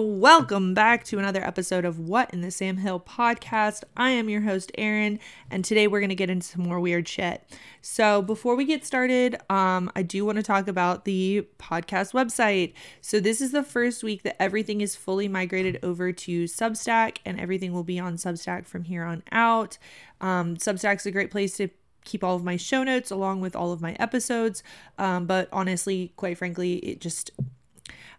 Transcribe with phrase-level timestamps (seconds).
[0.00, 3.82] Welcome back to another episode of What in the Sam Hill podcast.
[3.96, 5.18] I am your host, Erin,
[5.50, 7.42] and today we're going to get into some more weird shit.
[7.80, 12.74] So, before we get started, um, I do want to talk about the podcast website.
[13.00, 17.40] So, this is the first week that everything is fully migrated over to Substack, and
[17.40, 19.78] everything will be on Substack from here on out.
[20.20, 21.70] Um, Substack's a great place to
[22.04, 24.62] keep all of my show notes along with all of my episodes.
[24.96, 27.32] Um, but honestly, quite frankly, it just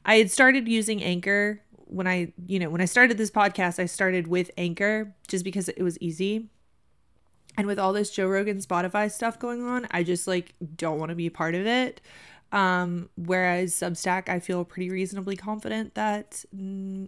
[0.06, 3.86] I had started using Anchor when I, you know, when I started this podcast, I
[3.86, 6.50] started with Anchor just because it was easy.
[7.56, 11.10] And with all this Joe Rogan Spotify stuff going on, I just like don't want
[11.10, 12.02] to be a part of it.
[12.52, 17.08] Um, whereas Substack, I feel pretty reasonably confident that mm,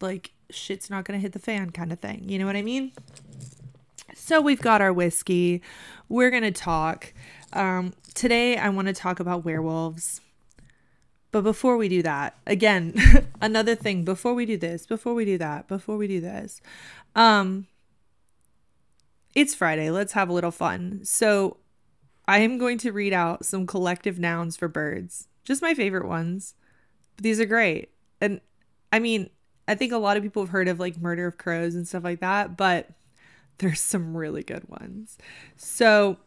[0.00, 2.28] like shit's not going to hit the fan kind of thing.
[2.28, 2.92] You know what I mean?
[4.14, 5.62] So we've got our whiskey.
[6.08, 7.12] We're going to talk.
[7.52, 10.20] Um, today, I want to talk about werewolves.
[11.32, 12.94] But before we do that, again,
[13.40, 16.60] another thing, before we do this, before we do that, before we do this,
[17.16, 17.66] um,
[19.34, 19.90] it's Friday.
[19.90, 21.00] Let's have a little fun.
[21.04, 21.56] So
[22.28, 26.54] I am going to read out some collective nouns for birds, just my favorite ones.
[27.16, 27.90] But these are great.
[28.20, 28.42] And
[28.92, 29.30] I mean,
[29.66, 32.04] I think a lot of people have heard of like murder of crows and stuff
[32.04, 32.90] like that, but
[33.56, 35.16] there's some really good ones.
[35.56, 36.18] So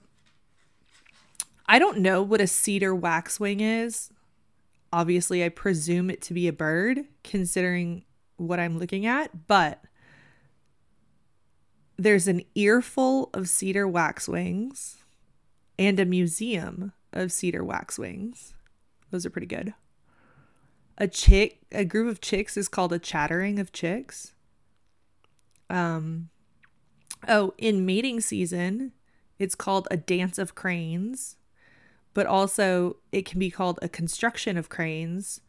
[1.68, 4.10] I don't know what a cedar waxwing is.
[4.96, 8.06] Obviously, I presume it to be a bird, considering
[8.38, 9.84] what I'm looking at, but
[11.98, 15.04] there's an earful of cedar waxwings
[15.78, 18.54] and a museum of cedar waxwings.
[19.12, 19.74] Those are pretty good.
[20.98, 24.32] A chick, a group of chicks is called a chattering of chicks.
[25.70, 26.30] Um,
[27.28, 28.94] oh, in mating season,
[29.40, 31.36] it's called a dance of cranes
[32.16, 35.42] but also it can be called a construction of cranes,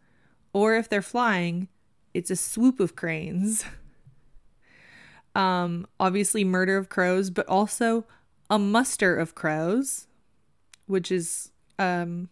[0.52, 1.68] or if they're flying,
[2.12, 3.64] it's a swoop of cranes.
[5.34, 8.04] um, obviously, murder of crows, but also
[8.50, 10.08] a muster of crows,
[10.86, 12.28] which is, um,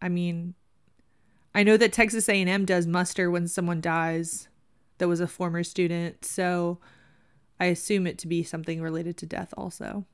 [0.00, 0.54] I mean,
[1.52, 4.48] I know that Texas A&M does muster when someone dies
[4.98, 6.78] that was a former student, so
[7.58, 10.04] I assume it to be something related to death also.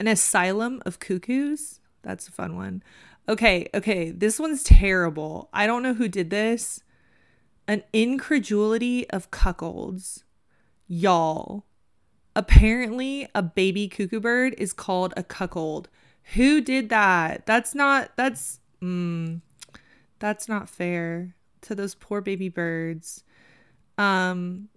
[0.00, 2.82] An asylum of cuckoos that's a fun one.
[3.28, 4.10] Okay, okay.
[4.10, 5.48] This one's terrible.
[5.52, 6.82] I don't know who did this.
[7.66, 10.22] An incredulity of cuckolds.
[10.86, 11.64] Y'all.
[12.36, 15.88] Apparently, a baby cuckoo bird is called a cuckold.
[16.34, 17.46] Who did that?
[17.46, 19.40] That's not, that's, mm,
[20.18, 23.24] that's not fair to those poor baby birds.
[23.96, 24.68] Um,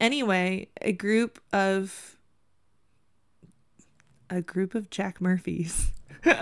[0.00, 2.16] anyway, a group of,
[4.34, 5.92] a group of Jack Murphys.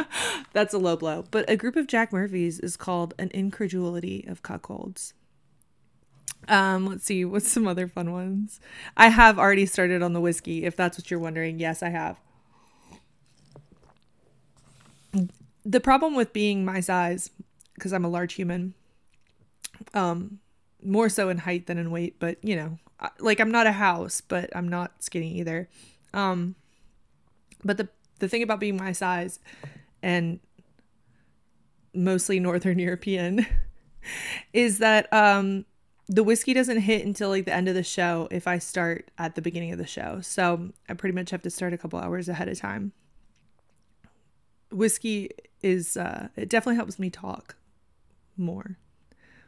[0.53, 1.25] That's a low blow.
[1.31, 5.13] But a group of Jack Murphys is called an incredulity of cuckolds.
[6.49, 8.59] Um, let's see, what's some other fun ones?
[8.97, 11.61] I have already started on the whiskey, if that's what you're wondering.
[11.61, 12.19] Yes, I have.
[15.65, 17.31] The problem with being my size,
[17.75, 18.75] because I'm a large human,
[19.95, 20.41] um,
[20.83, 22.79] more so in height than in weight, but you know,
[23.21, 25.69] like I'm not a house, but I'm not skinny either.
[26.13, 26.57] Um,
[27.65, 29.41] but the the thing about being my size
[30.03, 30.39] and
[31.95, 33.47] mostly Northern European
[34.53, 35.65] is that um,
[36.09, 39.35] the whiskey doesn't hit until like the end of the show if I start at
[39.35, 40.21] the beginning of the show.
[40.21, 42.93] So I pretty much have to start a couple hours ahead of time.
[44.71, 45.31] Whiskey
[45.63, 47.57] is, uh, it definitely helps me talk
[48.37, 48.79] more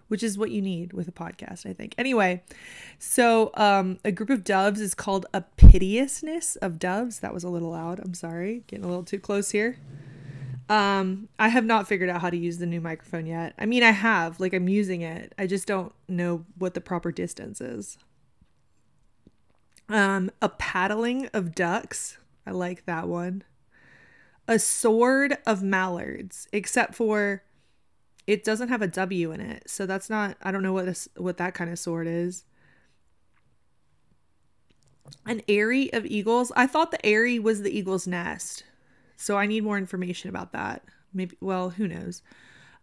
[0.09, 1.94] which is what you need with a podcast, I think.
[1.98, 2.42] Anyway,
[2.98, 7.20] so um, a group of doves is called a piteousness of doves.
[7.20, 8.00] That was a little loud.
[8.00, 9.78] I'm sorry, getting a little too close here.
[10.69, 13.54] Um, I have not figured out how to use the new microphone yet.
[13.59, 15.34] I mean, I have, like, I'm using it.
[15.38, 17.98] I just don't know what the proper distance is.
[19.88, 22.16] Um, a paddling of ducks.
[22.47, 23.44] I like that one.
[24.48, 27.43] A sword of mallards, except for
[28.27, 29.69] it doesn't have a W in it.
[29.69, 32.44] So that's not I don't know what this what that kind of sword is.
[35.26, 36.53] An eyrie of eagles.
[36.56, 38.65] I thought the eyrie was the eagle's nest.
[39.17, 40.82] So I need more information about that.
[41.12, 42.23] Maybe well, who knows.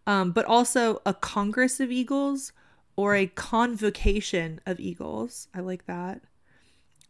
[0.06, 2.52] Um, but also a congress of eagles
[2.96, 5.48] or a convocation of eagles.
[5.54, 6.22] I like that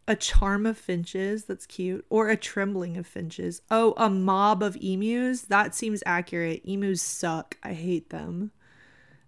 [0.07, 3.61] a charm of finches that's cute or a trembling of finches.
[3.71, 5.43] Oh a mob of emus?
[5.43, 6.61] That seems accurate.
[6.65, 7.57] Emus suck.
[7.63, 8.51] I hate them.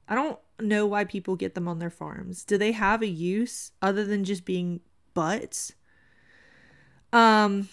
[0.07, 2.44] I don't know why people get them on their farms.
[2.44, 4.81] Do they have a use other than just being
[5.13, 5.74] butts?
[7.13, 7.69] Um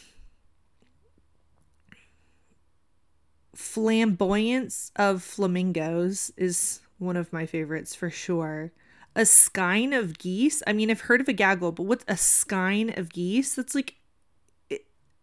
[3.54, 8.72] flamboyance of flamingos is one of my favorites for sure.
[9.14, 10.62] A skein of geese.
[10.66, 13.54] I mean, I've heard of a gaggle, but what's a skein of geese?
[13.54, 13.96] That's like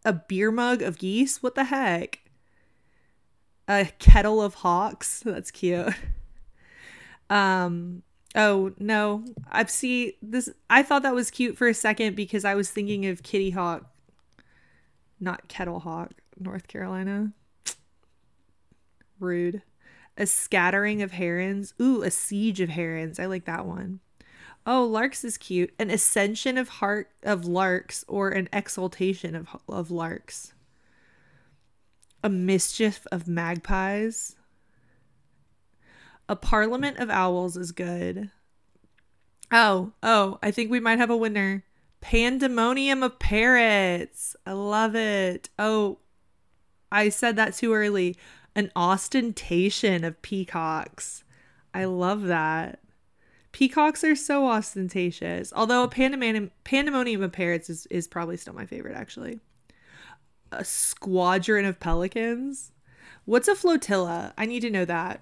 [0.06, 1.42] a beer mug of geese.
[1.42, 2.20] What the heck?
[3.68, 5.22] A kettle of hawks.
[5.26, 5.94] That's cute.
[7.32, 8.02] Um.
[8.36, 10.50] Oh no, I've seen this.
[10.68, 13.86] I thought that was cute for a second because I was thinking of Kitty Hawk,
[15.20, 17.34] not Kettle Hawk, North Carolina.
[19.20, 19.62] Rude.
[20.20, 21.74] A scattering of herons.
[21.82, 23.20] Ooh, a siege of herons.
[23.20, 24.02] I like that one.
[24.66, 25.74] Oh, larks is cute.
[25.80, 30.54] An ascension of heart of larks or an exaltation of of larks.
[32.22, 34.36] A mischief of magpies.
[36.28, 38.30] A parliament of owls is good.
[39.52, 41.64] Oh, oh, I think we might have a winner.
[42.02, 44.36] Pandemonium of parrots.
[44.46, 45.50] I love it.
[45.58, 46.00] Oh,
[46.92, 48.18] I said that too early.
[48.60, 51.24] An ostentation of peacocks.
[51.74, 52.82] I love that.
[53.54, 55.54] Peacocks are so ostentatious.
[55.56, 59.40] Although a pandemonium, pandemonium of parrots is, is probably still my favorite, actually.
[60.52, 62.74] A squadron of pelicans.
[63.24, 64.34] What's a flotilla?
[64.38, 65.22] I need to know that.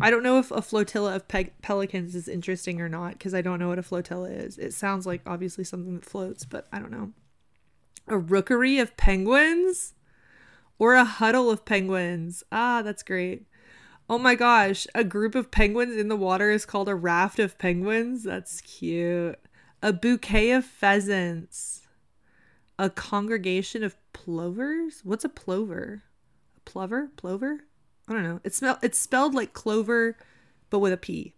[0.00, 3.42] I don't know if a flotilla of pe- pelicans is interesting or not because I
[3.42, 4.56] don't know what a flotilla is.
[4.56, 7.12] It sounds like obviously something that floats, but I don't know.
[8.08, 9.92] A rookery of penguins
[10.78, 12.42] or a huddle of penguins.
[12.50, 13.46] Ah, that's great.
[14.08, 17.58] Oh my gosh, a group of penguins in the water is called a raft of
[17.58, 18.24] penguins.
[18.24, 19.38] That's cute.
[19.82, 21.86] A bouquet of pheasants.
[22.78, 25.00] A congregation of plovers?
[25.04, 26.02] What's a plover?
[26.56, 27.10] A plover?
[27.16, 27.60] Plover?
[28.08, 28.40] I don't know.
[28.44, 30.18] It's spelled it's spelled like clover,
[30.70, 31.34] but with a P.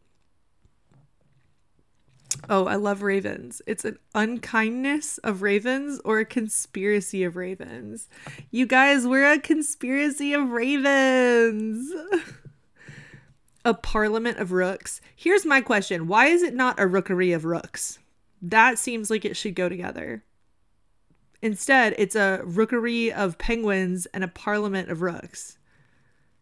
[2.49, 3.63] Oh, I love ravens.
[3.67, 8.09] It's an unkindness of ravens or a conspiracy of ravens.
[8.51, 11.93] You guys, we're a conspiracy of ravens.
[13.65, 15.01] a parliament of rooks.
[15.15, 17.99] Here's my question Why is it not a rookery of rooks?
[18.41, 20.23] That seems like it should go together.
[21.43, 25.59] Instead, it's a rookery of penguins and a parliament of rooks.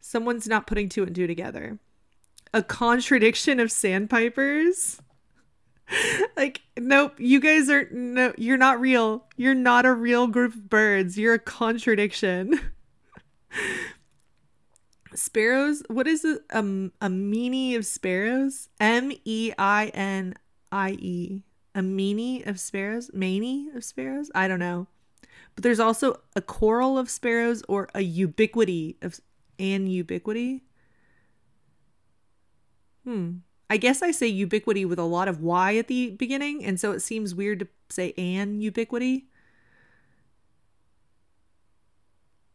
[0.01, 1.79] Someone's not putting two and two together.
[2.53, 5.01] A contradiction of sandpipers.
[6.37, 9.25] like, nope, you guys are no, you're not real.
[9.37, 11.19] You're not a real group of birds.
[11.19, 12.61] You're a contradiction.
[15.15, 15.83] sparrows.
[15.89, 16.27] What is?
[16.51, 18.69] Um, a meanie of sparrows.
[18.81, 20.35] M E I N
[20.73, 21.43] I E.
[21.75, 23.11] A meanie of sparrows.
[23.13, 24.31] Manie of sparrows.
[24.35, 24.87] I don't know.
[25.55, 29.21] But there's also a coral of sparrows or a ubiquity of
[29.59, 30.65] and ubiquity.
[33.05, 33.39] Hmm.
[33.75, 36.93] I guess I say ubiquity with a lot of Y at the beginning, and so
[36.93, 39.27] it seems weird to say an ubiquity.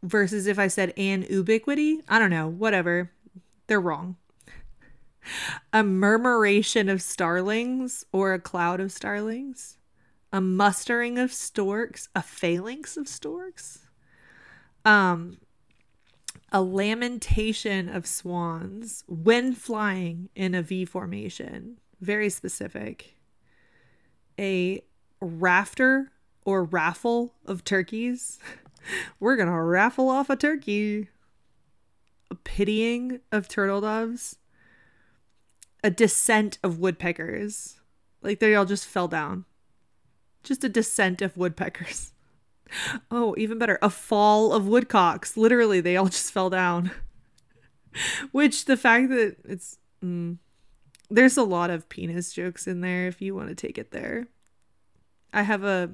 [0.01, 1.99] Versus if I said an ubiquity.
[2.07, 3.11] I don't know, whatever.
[3.67, 4.15] They're wrong.
[5.73, 9.75] a murmuration of starlings or a cloud of starlings.
[10.31, 13.79] A mustering of storks, a phalanx of storks.
[14.85, 15.39] Um,
[16.51, 21.79] a lamentation of swans when flying in a V formation.
[22.01, 23.15] Very specific.
[24.39, 24.81] A
[25.21, 26.11] rafter
[26.45, 28.39] or raffle of turkeys.
[29.19, 31.09] We're going to raffle off a turkey.
[32.31, 34.37] A pitying of turtle doves.
[35.83, 37.79] A descent of woodpeckers.
[38.21, 39.45] Like they all just fell down.
[40.43, 42.13] Just a descent of woodpeckers.
[43.11, 43.79] Oh, even better.
[43.81, 45.35] A fall of woodcocks.
[45.35, 46.91] Literally, they all just fell down.
[48.31, 49.77] Which the fact that it's.
[50.03, 50.37] Mm,
[51.09, 54.27] there's a lot of penis jokes in there if you want to take it there.
[55.33, 55.91] I have a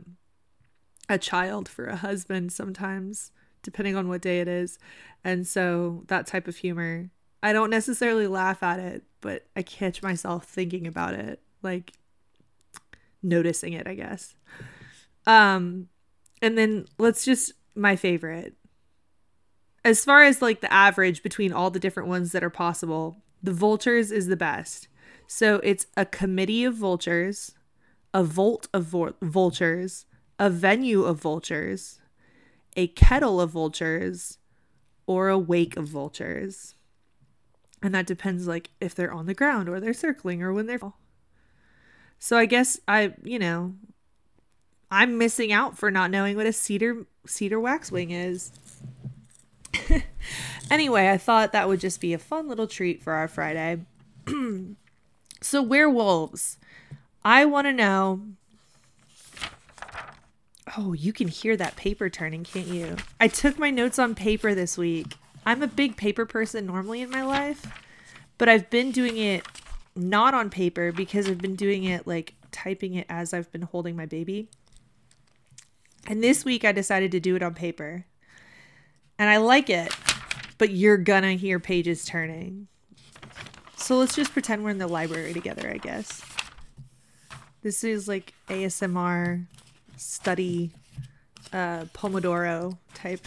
[1.08, 3.32] a child for a husband sometimes
[3.66, 4.78] depending on what day it is.
[5.24, 7.10] And so that type of humor,
[7.42, 11.94] I don't necessarily laugh at it, but I catch myself thinking about it, like
[13.24, 14.36] noticing it, I guess.
[15.26, 15.90] Um
[16.42, 18.56] and then let's just my favorite.
[19.84, 23.54] As far as like the average between all the different ones that are possible, the
[23.54, 24.88] vultures is the best.
[25.28, 27.54] So it's a committee of vultures,
[28.14, 30.06] a volt of vo- vultures,
[30.40, 32.00] a venue of vultures,
[32.76, 34.38] a kettle of vultures,
[35.08, 36.76] or a wake of vultures.
[37.82, 40.80] And that depends like if they're on the ground or they're circling or when they're
[42.18, 43.76] So I guess I, you know,
[44.96, 48.54] I'm missing out for not knowing what a cedar cedar waxwing is.
[50.72, 53.82] anyway, I thought that would just be a fun little treat for our Friday.
[55.42, 56.58] so werewolves.
[57.26, 58.22] I want to know
[60.78, 62.96] Oh, you can hear that paper turning, can't you?
[63.20, 65.16] I took my notes on paper this week.
[65.46, 67.66] I'm a big paper person normally in my life,
[68.38, 69.46] but I've been doing it
[69.96, 73.96] not on paper because I've been doing it like typing it as I've been holding
[73.96, 74.48] my baby.
[76.08, 78.06] And this week I decided to do it on paper.
[79.18, 79.94] And I like it,
[80.58, 82.68] but you're gonna hear pages turning.
[83.76, 86.22] So let's just pretend we're in the library together, I guess.
[87.62, 89.46] This is like ASMR
[89.98, 90.72] study
[91.54, 93.26] uh Pomodoro type.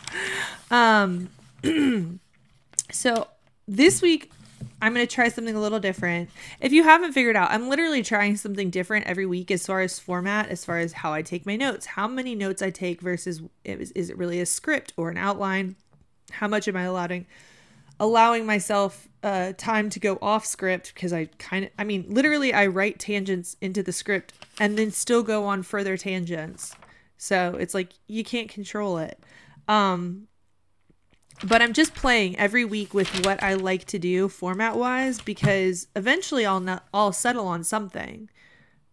[0.70, 1.30] um
[2.90, 3.28] so
[3.66, 4.30] this week
[4.80, 6.30] I'm going to try something a little different.
[6.60, 9.98] If you haven't figured out, I'm literally trying something different every week as far as
[9.98, 13.42] format, as far as how I take my notes, how many notes I take versus
[13.64, 15.76] is, is it really a script or an outline?
[16.30, 17.26] How much am I allowing
[18.00, 22.52] allowing myself uh, time to go off script because I kind of I mean literally
[22.52, 26.74] I write tangents into the script and then still go on further tangents.
[27.16, 29.18] So it's like you can't control it.
[29.68, 30.28] Um
[31.42, 35.88] but I'm just playing every week with what I like to do format wise because
[35.96, 38.30] eventually I'll not I'll settle on something.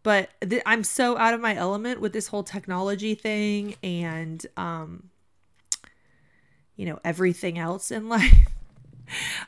[0.04, 5.10] But th- I'm so out of my element with this whole technology thing and um
[6.76, 8.34] you know everything else in life.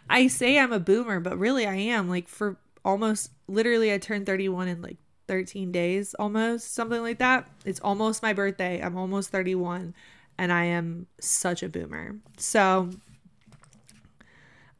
[0.09, 4.25] I say I'm a boomer, but really I am like for almost literally I turned
[4.25, 4.97] 31 in like
[5.27, 7.49] 13 days almost, something like that.
[7.65, 8.81] It's almost my birthday.
[8.81, 9.95] I'm almost 31
[10.37, 12.15] and I am such a boomer.
[12.37, 12.89] So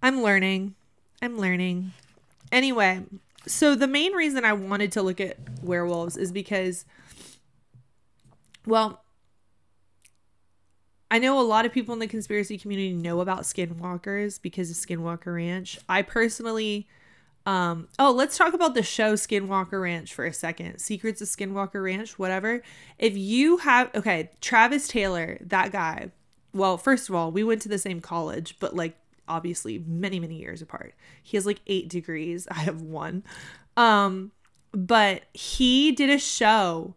[0.01, 0.75] I'm learning.
[1.21, 1.91] I'm learning.
[2.51, 3.03] Anyway,
[3.47, 6.85] so the main reason I wanted to look at werewolves is because,
[8.65, 9.03] well,
[11.09, 14.77] I know a lot of people in the conspiracy community know about skinwalkers because of
[14.77, 15.79] Skinwalker Ranch.
[15.87, 16.87] I personally
[17.45, 20.79] um, oh, let's talk about the show Skinwalker Ranch for a second.
[20.79, 22.61] Secrets of Skinwalker Ranch, whatever.
[22.97, 26.11] If you have, okay, Travis Taylor, that guy.
[26.53, 28.95] Well, first of all, we went to the same college, but like
[29.27, 30.93] obviously many, many years apart.
[31.21, 32.47] He has like eight degrees.
[32.51, 33.23] I have one.
[33.75, 34.31] Um,
[34.71, 36.95] but he did a show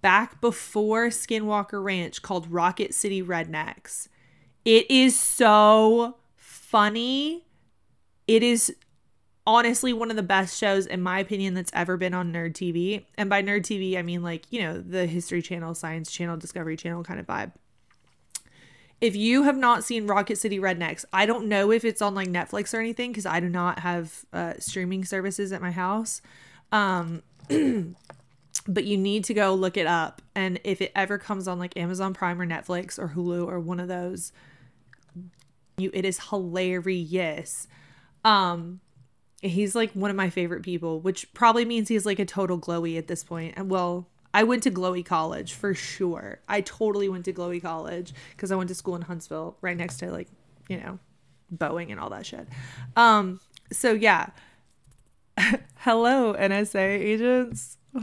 [0.00, 4.08] back before Skinwalker Ranch called Rocket City Rednecks.
[4.64, 7.46] It is so funny.
[8.26, 8.74] It is
[9.48, 13.06] honestly one of the best shows in my opinion that's ever been on nerd tv
[13.16, 16.76] and by nerd tv i mean like you know the history channel science channel discovery
[16.76, 17.50] channel kind of vibe.
[19.00, 22.28] If you have not seen rocket city rednecks i don't know if it's on like
[22.28, 26.20] netflix or anything because i do not have uh, streaming services at my house.
[26.70, 27.22] Um
[28.68, 30.20] but you need to go look it up.
[30.34, 33.80] And if it ever comes on like amazon prime or netflix or hulu or one
[33.80, 34.30] of those
[35.78, 37.66] you it is hilarious.
[38.26, 38.80] Um
[39.42, 42.98] he's like one of my favorite people, which probably means he's like a total glowy
[42.98, 43.54] at this point.
[43.56, 46.40] And well, I went to Glowy College for sure.
[46.48, 49.98] I totally went to Glowy College because I went to school in Huntsville, right next
[49.98, 50.28] to like,
[50.68, 50.98] you know,
[51.54, 52.46] Boeing and all that shit.
[52.96, 53.40] Um,
[53.72, 54.30] so yeah.
[55.76, 57.78] Hello, NSA agents.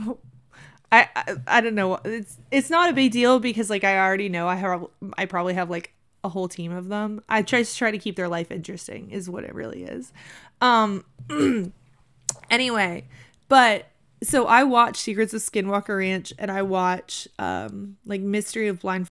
[0.92, 1.98] I, I I don't know.
[2.04, 4.86] It's it's not a big deal because like I already know I have
[5.18, 5.92] I probably have like
[6.26, 7.22] a whole team of them.
[7.28, 10.12] I try to try to keep their life interesting is what it really is.
[10.60, 11.04] Um
[12.50, 13.06] anyway,
[13.48, 13.86] but
[14.22, 19.08] so I watch Secrets of Skinwalker Ranch and I watch um like Mystery of Blind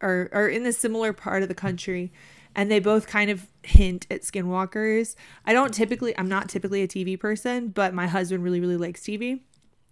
[0.00, 2.12] or or in the similar part of the country
[2.54, 5.16] and they both kind of hint at skinwalkers.
[5.44, 9.00] I don't typically I'm not typically a TV person, but my husband really really likes
[9.00, 9.40] TV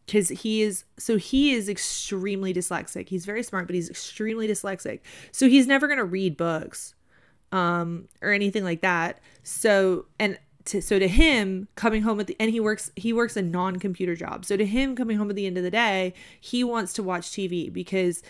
[0.07, 3.09] because he is so he is extremely dyslexic.
[3.09, 5.01] He's very smart, but he's extremely dyslexic.
[5.33, 6.95] So he's never going to read books
[7.53, 9.21] um or anything like that.
[9.43, 13.37] So and to, so to him coming home at the and he works he works
[13.37, 14.45] a non-computer job.
[14.45, 17.31] So to him coming home at the end of the day, he wants to watch
[17.31, 18.23] TV because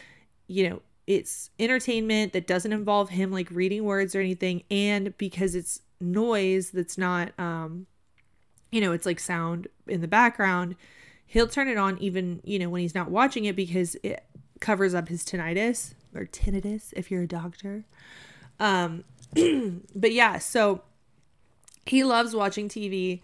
[0.47, 5.55] you know, it's entertainment that doesn't involve him like reading words or anything and because
[5.55, 7.87] it's noise that's not um
[8.73, 10.77] you know, it's like sound in the background
[11.31, 14.25] he'll turn it on even, you know, when he's not watching it because it
[14.59, 17.85] covers up his tinnitus or tinnitus if you're a doctor.
[18.59, 19.05] Um
[19.95, 20.83] but yeah, so
[21.87, 23.21] he loves watching TV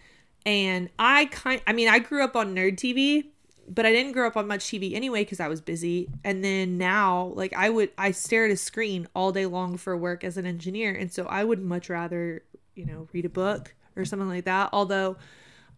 [0.46, 3.24] and I kind I mean, I grew up on nerd TV,
[3.68, 6.08] but I didn't grow up on much TV anyway cuz I was busy.
[6.22, 9.96] And then now, like I would I stare at a screen all day long for
[9.96, 12.44] work as an engineer, and so I would much rather,
[12.76, 14.70] you know, read a book or something like that.
[14.72, 15.16] Although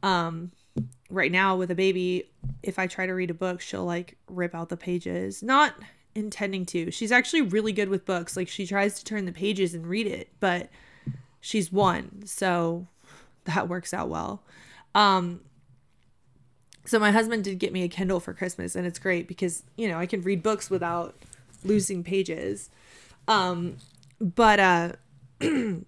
[0.02, 0.52] um
[1.11, 2.31] right now with a baby,
[2.62, 5.43] if I try to read a book, she'll like rip out the pages.
[5.43, 5.75] Not
[6.15, 6.91] intending to.
[6.91, 8.37] She's actually really good with books.
[8.37, 10.69] Like she tries to turn the pages and read it, but
[11.41, 12.27] she's one.
[12.27, 12.87] So
[13.45, 14.43] that works out well.
[14.95, 15.41] Um
[16.85, 19.88] so my husband did get me a Kindle for Christmas and it's great because, you
[19.88, 21.15] know, I can read books without
[21.65, 22.71] losing pages.
[23.27, 23.77] Um
[24.21, 24.93] but uh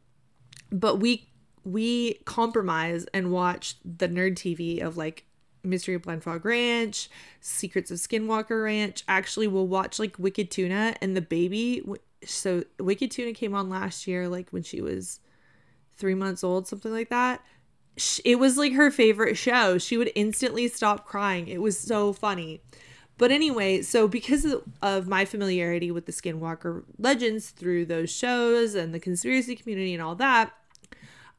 [0.70, 1.29] but we
[1.64, 5.24] we compromise and watch the nerd TV of like
[5.62, 9.04] Mystery of Blind Frog Ranch, Secrets of Skinwalker Ranch.
[9.08, 11.82] Actually, we'll watch like Wicked Tuna and the baby.
[12.24, 15.20] So Wicked Tuna came on last year, like when she was
[15.92, 17.44] three months old, something like that.
[18.24, 19.76] It was like her favorite show.
[19.76, 21.48] She would instantly stop crying.
[21.48, 22.62] It was so funny.
[23.18, 24.46] But anyway, so because
[24.80, 30.02] of my familiarity with the Skinwalker legends through those shows and the conspiracy community and
[30.02, 30.54] all that,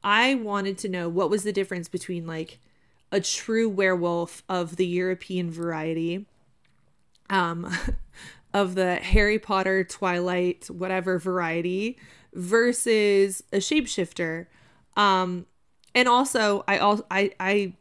[0.03, 2.59] I wanted to know what was the difference between like
[3.11, 6.25] a true werewolf of the European variety,
[7.29, 7.71] um,
[8.53, 11.97] of the Harry Potter, Twilight, whatever variety,
[12.33, 14.47] versus a shapeshifter.
[14.95, 15.45] Um,
[15.93, 17.73] and also, I also I I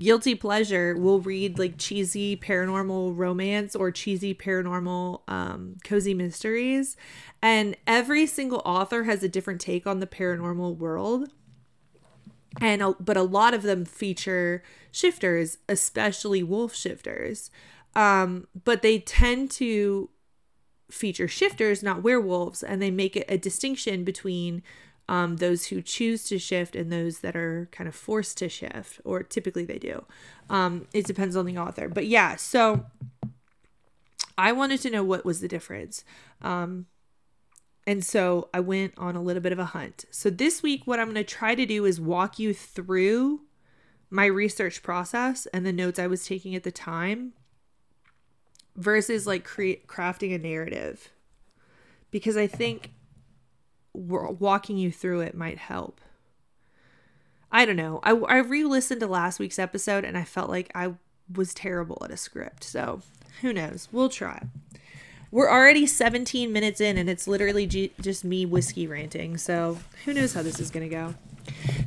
[0.00, 6.96] guilty pleasure will read like cheesy paranormal romance or cheesy paranormal um, cozy mysteries.
[7.42, 11.30] And every single author has a different take on the paranormal world.
[12.60, 17.50] And but a lot of them feature shifters especially wolf shifters.
[17.94, 20.10] Um, but they tend to
[20.90, 24.62] feature shifters not werewolves and they make it a distinction between
[25.10, 29.00] um, those who choose to shift and those that are kind of forced to shift,
[29.04, 30.04] or typically they do.
[30.48, 31.88] Um, it depends on the author.
[31.88, 32.86] But yeah, so
[34.38, 36.04] I wanted to know what was the difference.
[36.40, 36.86] Um,
[37.88, 40.04] and so I went on a little bit of a hunt.
[40.12, 43.40] So this week, what I'm going to try to do is walk you through
[44.10, 47.32] my research process and the notes I was taking at the time
[48.76, 51.10] versus like create crafting a narrative
[52.12, 52.92] because I think
[53.92, 56.00] walking you through it might help.
[57.52, 58.00] I don't know.
[58.02, 60.94] I, I re listened to last week's episode and I felt like I
[61.34, 62.64] was terrible at a script.
[62.64, 63.02] So
[63.40, 63.88] who knows?
[63.90, 64.42] We'll try.
[65.32, 69.36] We're already 17 minutes in and it's literally g- just me whiskey ranting.
[69.36, 71.14] So who knows how this is going to go.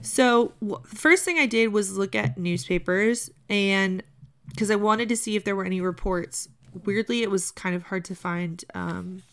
[0.01, 4.03] So, w- first thing I did was look at newspapers and
[4.50, 6.49] because I wanted to see if there were any reports.
[6.86, 9.23] Weirdly, it was kind of hard to find um,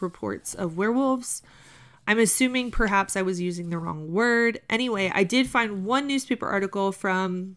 [0.00, 1.42] reports of werewolves
[2.06, 4.60] I'm assuming perhaps I was using the wrong word.
[4.68, 7.56] Anyway, I did find one newspaper article from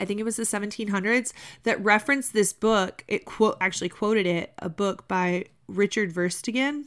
[0.00, 3.04] I think it was the 1700s that referenced this book.
[3.06, 6.84] It quote actually quoted it, a book by Richard Verstegen,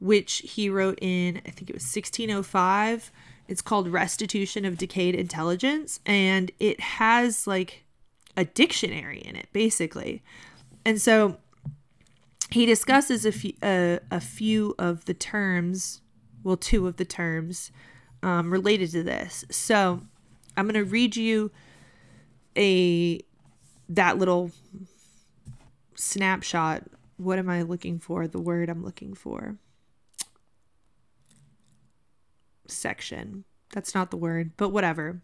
[0.00, 3.10] which he wrote in I think it was 1605.
[3.48, 7.84] It's called Restitution of Decayed Intelligence and it has like
[8.36, 10.22] a dictionary in it basically.
[10.84, 11.38] And so
[12.52, 16.00] he discusses a few, uh, a few of the terms,
[16.42, 17.72] well, two of the terms
[18.22, 19.44] um, related to this.
[19.50, 20.02] So
[20.56, 21.50] I'm going to read you
[22.56, 23.20] a
[23.88, 24.50] that little
[25.94, 26.84] snapshot.
[27.16, 28.26] What am I looking for?
[28.26, 29.56] The word I'm looking for.
[32.66, 33.44] Section.
[33.72, 35.20] That's not the word, but whatever.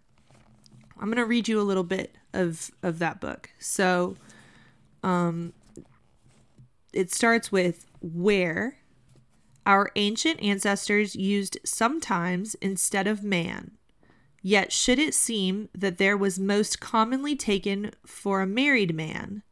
[0.98, 3.50] I'm going to read you a little bit of of that book.
[3.58, 4.16] So
[5.02, 5.52] um
[6.92, 8.78] it starts with where
[9.66, 13.72] our ancient ancestors used sometimes instead of man.
[14.40, 19.42] Yet should it seem that there was most commonly taken for a married man,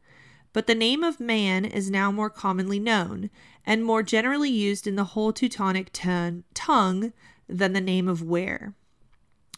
[0.53, 3.29] but the name of man is now more commonly known
[3.65, 7.13] and more generally used in the whole Teutonic ton- tongue
[7.47, 8.73] than the name of where.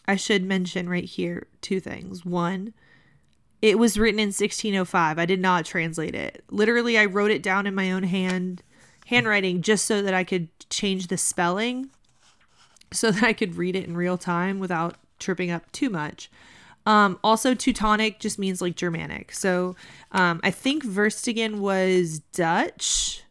[0.06, 2.24] I should mention right here two things.
[2.26, 2.74] One,
[3.62, 5.18] it was written in 1605.
[5.18, 6.44] I did not translate it.
[6.50, 8.62] Literally, I wrote it down in my own hand
[9.06, 11.90] handwriting just so that I could change the spelling
[12.92, 16.30] so that I could read it in real time without tripping up too much.
[16.86, 19.32] Um, also, Teutonic just means like Germanic.
[19.32, 19.76] So
[20.12, 23.24] um, I think Verstegen was Dutch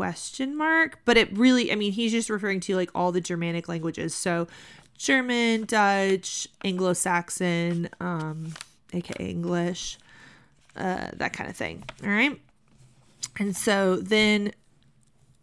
[0.00, 3.68] question mark but it really i mean he's just referring to like all the germanic
[3.68, 4.48] languages so
[4.96, 8.50] german dutch anglo-saxon um
[8.92, 9.98] aka English,
[10.76, 11.84] uh, that kind of thing.
[12.02, 12.40] All right.
[13.38, 14.52] And so then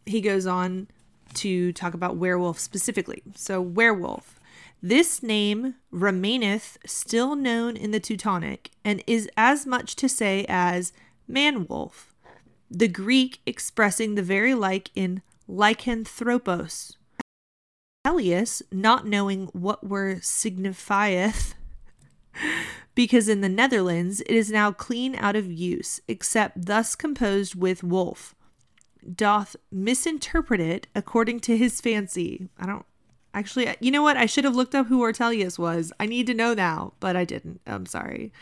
[0.05, 0.87] he goes on
[1.35, 3.21] to talk about werewolf specifically.
[3.35, 4.39] So, werewolf.
[4.81, 10.93] This name remaineth still known in the Teutonic and is as much to say as
[11.27, 12.13] man wolf,
[12.69, 16.95] the Greek expressing the very like in lycanthropos.
[18.05, 21.55] Ortelius, not knowing what word signifieth,
[22.97, 27.83] because in the Netherlands it is now clean out of use, except thus composed with
[27.83, 28.33] wolf,
[29.15, 32.49] doth misinterpret it according to his fancy.
[32.59, 32.87] I don't
[33.35, 34.17] actually, you know what?
[34.17, 35.93] I should have looked up who Ortelius was.
[35.99, 37.61] I need to know now, but I didn't.
[37.67, 38.33] I'm sorry.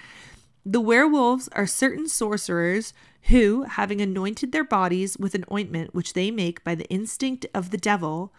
[0.66, 6.32] The werewolves are certain sorcerers who, having anointed their bodies with an ointment which they
[6.32, 8.32] make by the instinct of the devil,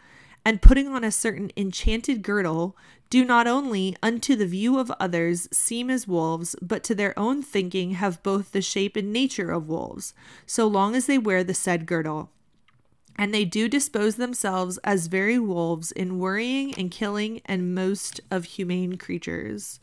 [0.46, 2.76] and putting on a certain enchanted girdle,
[3.10, 7.42] do not only unto the view of others seem as wolves, but to their own
[7.42, 10.14] thinking have both the shape and nature of wolves,
[10.46, 12.30] so long as they wear the said girdle.
[13.16, 18.44] And they do dispose themselves as very wolves in worrying and killing and most of
[18.44, 19.80] humane creatures.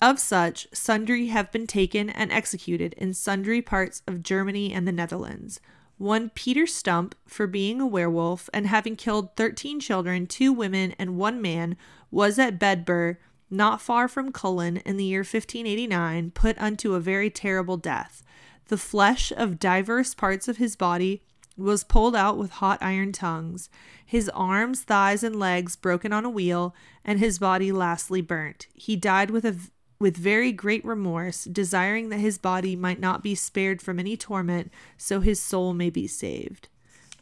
[0.00, 4.92] Of such, sundry have been taken and executed in sundry parts of Germany and the
[4.92, 5.58] Netherlands,
[5.98, 11.16] one Peter Stump for being a werewolf and having killed 13 children, two women, and
[11.16, 11.76] one man,
[12.10, 13.16] was at Bedburg,
[13.50, 18.22] not far from Cullen, in the year 1589, put unto a very terrible death.
[18.66, 21.22] The flesh of divers parts of his body
[21.56, 23.68] was pulled out with hot iron tongues,
[24.04, 28.68] his arms, thighs, and legs broken on a wheel, and his body lastly burnt.
[28.72, 29.56] He died with a
[29.98, 34.70] with very great remorse, desiring that his body might not be spared from any torment,
[34.96, 36.68] so his soul may be saved.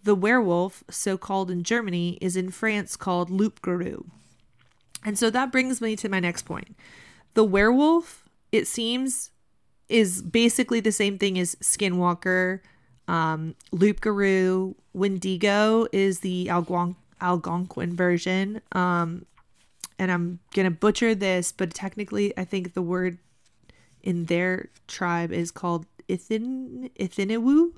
[0.05, 4.05] The werewolf, so called in Germany, is in France called Loup-garou.
[5.05, 6.77] And so that brings me to my next point.
[7.35, 9.31] The werewolf, it seems,
[9.89, 12.61] is basically the same thing as Skinwalker.
[13.09, 18.61] Um, Loup-garou, Wendigo is the Algon- Algonquin version.
[18.73, 19.27] Um,
[19.99, 23.19] and I'm gonna butcher this, but technically, I think the word
[24.03, 27.73] in their tribe is called Ithin Ithiniwu.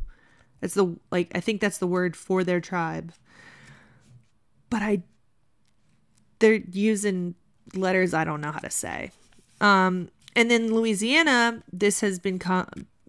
[0.61, 3.13] That's the like I think that's the word for their tribe.
[4.71, 5.03] But I
[6.39, 7.35] they're using
[7.75, 9.11] letters I don't know how to say.
[9.61, 12.69] Um and then Louisiana, this has been com-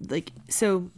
[0.10, 0.91] like so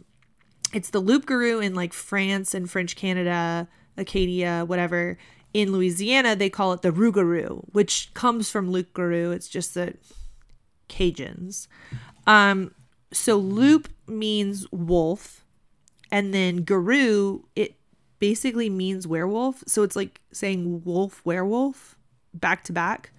[0.72, 5.18] it's the loup-garou in like France and French Canada, Acadia, whatever
[5.52, 9.32] in Louisiana, they call it the rougarou, which comes from Loup Garou.
[9.32, 9.94] It's just the
[10.88, 11.68] Cajuns.
[12.26, 12.74] Um,
[13.12, 15.44] so loup means wolf,
[16.10, 17.74] and then garou it
[18.18, 19.64] basically means werewolf.
[19.66, 21.96] So it's like saying wolf werewolf
[22.34, 23.10] back to back.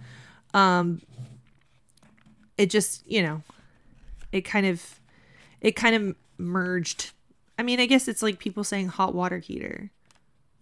[0.53, 1.01] Um,
[2.57, 3.41] it just you know,
[4.31, 4.99] it kind of,
[5.61, 7.11] it kind of merged.
[7.57, 9.91] I mean, I guess it's like people saying hot water heater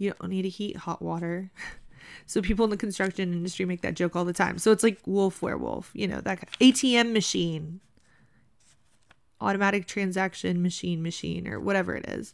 [0.02, 1.52] you don't need to heat hot water.
[2.26, 4.58] so people in the construction industry make that joke all the time.
[4.58, 7.80] So it's like wolf werewolf, you know, that kind of, ATM machine,
[9.40, 12.34] automatic transaction machine machine or whatever it is.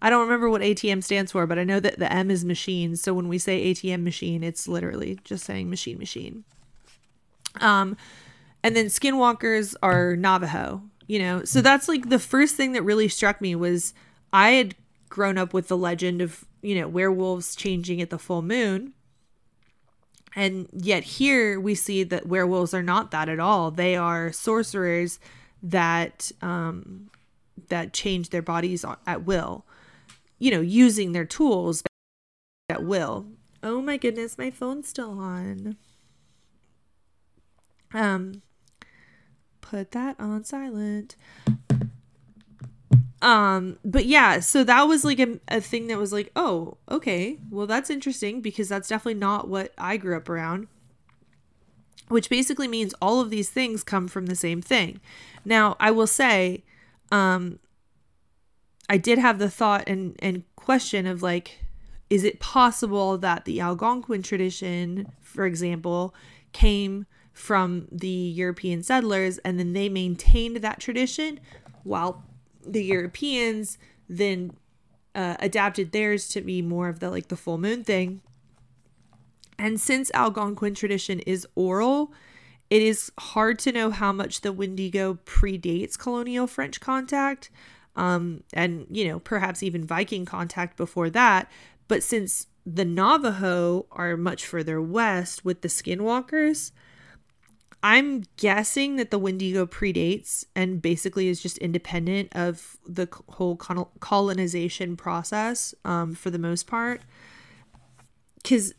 [0.00, 2.96] I don't remember what ATM stands for, but I know that the M is machine.
[2.96, 6.44] So when we say ATM machine, it's literally just saying machine machine.
[7.60, 7.96] Um
[8.62, 11.44] and then skinwalkers are Navajo, you know.
[11.44, 13.94] So that's like the first thing that really struck me was
[14.32, 14.74] I had
[15.10, 18.92] grown up with the legend of you know, werewolves changing at the full moon.
[20.36, 23.70] And yet here we see that werewolves are not that at all.
[23.70, 25.18] They are sorcerers
[25.62, 27.10] that um
[27.68, 29.64] that change their bodies at will.
[30.38, 31.82] You know, using their tools
[32.68, 33.26] at will.
[33.62, 35.76] Oh my goodness, my phone's still on.
[37.92, 38.42] Um
[39.60, 41.16] put that on silent
[43.22, 47.38] um but yeah so that was like a, a thing that was like oh okay
[47.50, 50.66] well that's interesting because that's definitely not what i grew up around.
[52.08, 55.00] Which basically means all of these things come from the same thing.
[55.44, 56.64] Now i will say
[57.12, 57.58] um
[58.88, 61.60] i did have the thought and and question of like
[62.08, 66.14] is it possible that the algonquin tradition for example
[66.52, 71.40] came from the european settlers and then they maintained that tradition
[71.84, 72.24] while
[72.66, 74.52] the Europeans then
[75.14, 78.22] uh, adapted theirs to be more of the like the full moon thing.
[79.58, 82.12] And since Algonquin tradition is oral,
[82.70, 87.50] it is hard to know how much the Wendigo predates colonial French contact,
[87.96, 91.50] um, and you know perhaps even Viking contact before that.
[91.88, 96.70] But since the Navajo are much further west with the Skinwalkers,
[97.82, 104.96] I'm guessing that the Wendigo predates and basically is just independent of the whole colonization
[104.96, 107.00] process um, for the most part.
[108.42, 108.74] Because,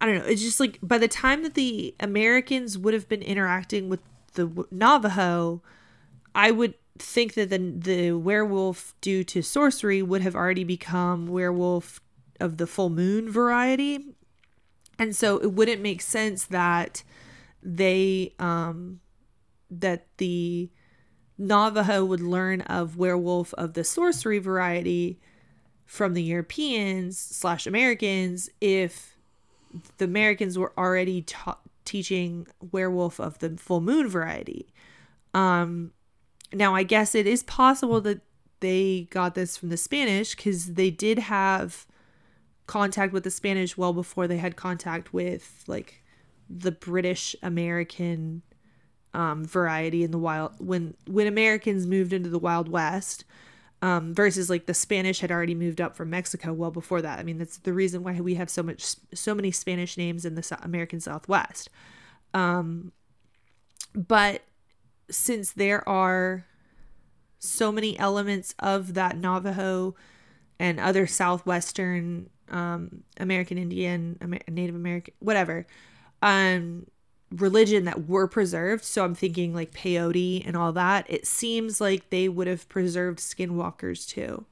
[0.00, 3.22] I don't know, it's just like by the time that the Americans would have been
[3.22, 4.00] interacting with
[4.34, 5.62] the Navajo,
[6.34, 12.00] I would think that the, the werewolf, due to sorcery, would have already become werewolf
[12.40, 14.16] of the full moon variety.
[14.98, 17.04] And so it wouldn't make sense that
[17.64, 19.00] they um
[19.70, 20.70] that the
[21.36, 25.18] Navajo would learn of werewolf of the sorcery variety
[25.84, 29.16] from the Europeans slash Americans if
[29.98, 34.68] the Americans were already ta- teaching werewolf of the full moon variety.
[35.32, 35.92] Um,
[36.52, 38.20] now, I guess it is possible that
[38.60, 41.86] they got this from the Spanish because they did have
[42.66, 46.03] contact with the Spanish well before they had contact with like
[46.48, 48.42] the British American
[49.12, 53.24] um, variety in the wild when when Americans moved into the Wild West.
[53.82, 57.18] Um, versus like the Spanish had already moved up from Mexico well before that.
[57.18, 60.36] I mean, that's the reason why we have so much, so many Spanish names in
[60.36, 61.68] the American Southwest.
[62.32, 62.92] Um,
[63.94, 64.42] but
[65.10, 66.46] since there are
[67.38, 69.94] so many elements of that Navajo
[70.58, 75.66] and other southwestern um, American Indian, Amer- Native American, whatever,
[76.24, 76.86] um,
[77.30, 78.82] religion that were preserved.
[78.82, 81.04] So I'm thinking like peyote and all that.
[81.08, 84.46] It seems like they would have preserved skinwalkers too.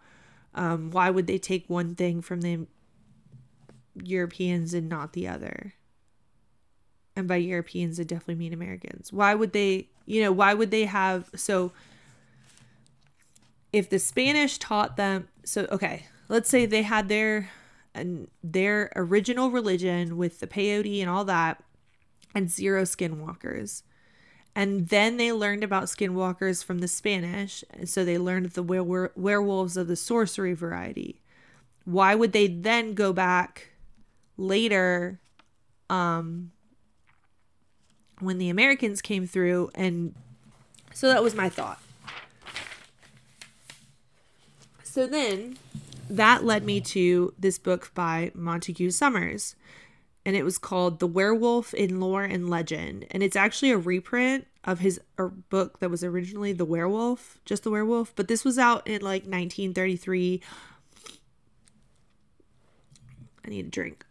[0.54, 2.66] Um, why would they take one thing from the
[3.94, 5.72] Europeans and not the other?
[7.16, 9.10] And by Europeans, I definitely mean Americans.
[9.10, 11.72] Why would they, you know, why would they have so
[13.72, 17.50] if the Spanish taught them so okay, let's say they had their
[17.94, 21.62] and their original religion with the peyote and all that
[22.34, 23.82] and zero skinwalkers.
[24.54, 27.64] And then they learned about skinwalkers from the Spanish.
[27.70, 31.20] And so they learned the were- werewolves of the sorcery variety.
[31.84, 33.70] Why would they then go back
[34.36, 35.20] later
[35.88, 36.52] um,
[38.20, 39.70] when the Americans came through?
[39.74, 40.14] And
[40.92, 41.80] so that was my thought.
[44.82, 45.56] So then
[46.16, 49.56] that led me to this book by Montague Summers
[50.24, 53.06] and it was called The Werewolf in Lore and Legend.
[53.10, 55.00] And it's actually a reprint of his
[55.48, 59.22] book that was originally The Werewolf, just The Werewolf, but this was out in like
[59.22, 60.40] 1933.
[63.44, 64.04] I need a drink.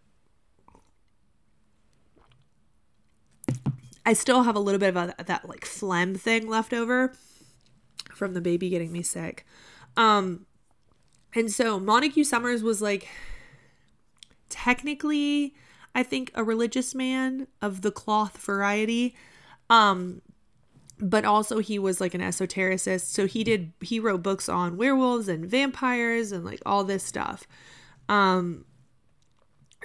[4.06, 7.14] I still have a little bit of that like phlegm thing left over
[8.14, 9.46] from the baby getting me sick.
[9.96, 10.48] Um
[11.36, 13.08] and so Montague Summers was like
[14.50, 15.54] technically
[15.94, 19.16] I think, a religious man of the cloth variety.
[19.70, 20.22] Um,
[21.00, 23.06] but also he was like an esotericist.
[23.06, 27.48] So he did he wrote books on werewolves and vampires and like all this stuff.
[28.08, 28.66] Um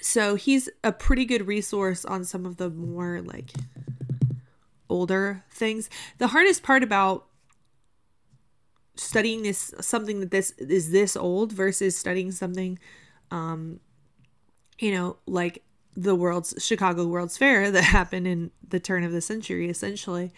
[0.03, 3.51] so he's a pretty good resource on some of the more like
[4.91, 5.89] older things.
[6.19, 7.27] The hardest part about
[8.97, 12.79] studying this something that this is this old versus studying something
[13.31, 13.81] um
[14.79, 15.63] you know like
[15.97, 20.33] the world's Chicago World's Fair that happened in the turn of the century essentially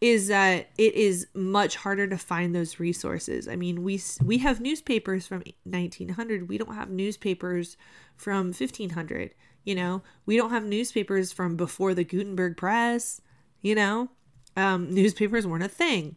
[0.00, 3.46] is that it is much harder to find those resources.
[3.46, 7.76] I mean, we we have newspapers from 1900, we don't have newspapers
[8.16, 9.30] from 1500,
[9.64, 10.02] you know.
[10.26, 13.20] We don't have newspapers from before the Gutenberg press,
[13.60, 14.08] you know.
[14.56, 16.16] Um, newspapers weren't a thing.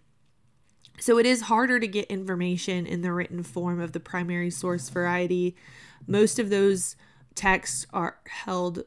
[1.00, 4.90] So it is harder to get information in the written form of the primary source
[4.90, 5.56] variety.
[6.08, 6.96] Most of those
[7.36, 8.84] texts are held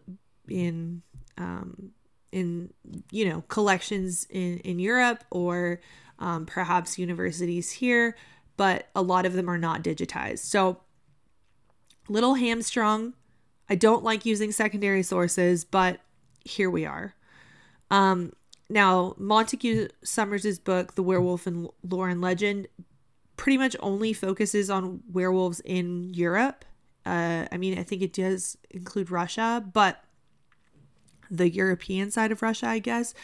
[0.48, 1.02] in
[1.36, 1.92] um,
[2.32, 2.72] in
[3.10, 5.80] you know collections in in Europe or
[6.18, 8.16] um, perhaps universities here,
[8.56, 10.40] but a lot of them are not digitized.
[10.40, 10.80] So
[12.08, 13.14] little hamstrung.
[13.70, 16.00] I don't like using secondary sources, but
[16.42, 17.14] here we are.
[17.90, 18.32] Um,
[18.68, 22.68] now Montague Summers' book, The Werewolf and Lore and Legend,
[23.36, 26.64] pretty much only focuses on werewolves in Europe
[27.08, 30.04] uh, I mean, I think it does include Russia, but
[31.30, 33.14] the European side of Russia, I guess.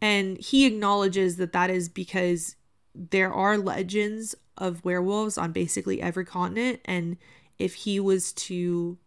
[0.00, 2.54] And he acknowledges that that is because
[2.94, 6.80] there are legends of werewolves on basically every continent.
[6.84, 7.16] And
[7.58, 8.98] if he was to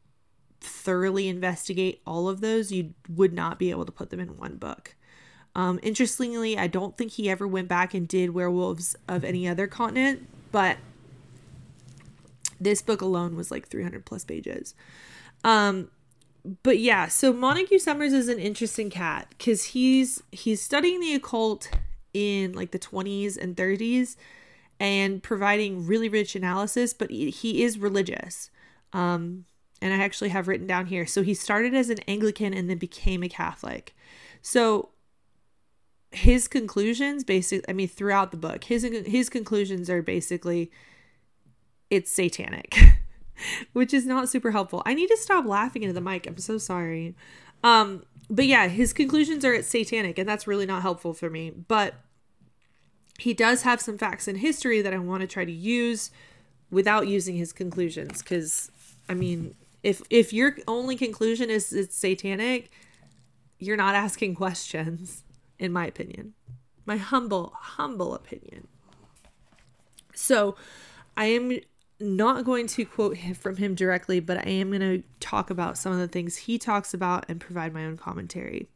[0.60, 4.58] thoroughly investigate all of those, you would not be able to put them in one
[4.58, 4.97] book.
[5.58, 9.66] Um, interestingly, I don't think he ever went back and did werewolves of any other
[9.66, 10.78] continent, but
[12.62, 14.76] this book alone was like 300 plus pages.
[15.44, 15.90] Um,
[16.62, 21.70] but yeah, so Montague Summers is an interesting cat because he's he's studying the occult
[22.14, 24.16] in like the 20s and 30s
[24.80, 28.52] and providing really rich analysis, but he, is religious.
[28.94, 29.46] Um,
[29.82, 31.08] and I actually have written down here.
[31.08, 33.96] So he started as an Anglican and then became a Catholic.
[34.42, 34.90] So
[36.12, 40.72] his conclusions basically I mean throughout the book, his his conclusions are basically
[41.90, 42.76] it's satanic,
[43.74, 44.84] which is not super helpful.
[44.86, 46.28] I need to stop laughing into the mic.
[46.28, 47.16] I'm so sorry.
[47.64, 51.52] Um, but yeah, his conclusions are it's satanic, and that's really not helpful for me.
[51.52, 51.96] But
[53.20, 56.12] he does have some facts in history that I want to try to use
[56.70, 58.22] without using his conclusions.
[58.22, 58.70] Because
[59.08, 62.70] I mean, if if your only conclusion is it's satanic,
[63.60, 65.24] you're not asking questions,
[65.60, 66.34] in my opinion.
[66.86, 68.68] My humble, humble opinion.
[70.14, 70.56] So
[71.16, 71.60] I am
[72.00, 75.78] not going to quote him from him directly, but I am going to talk about
[75.78, 78.68] some of the things he talks about and provide my own commentary.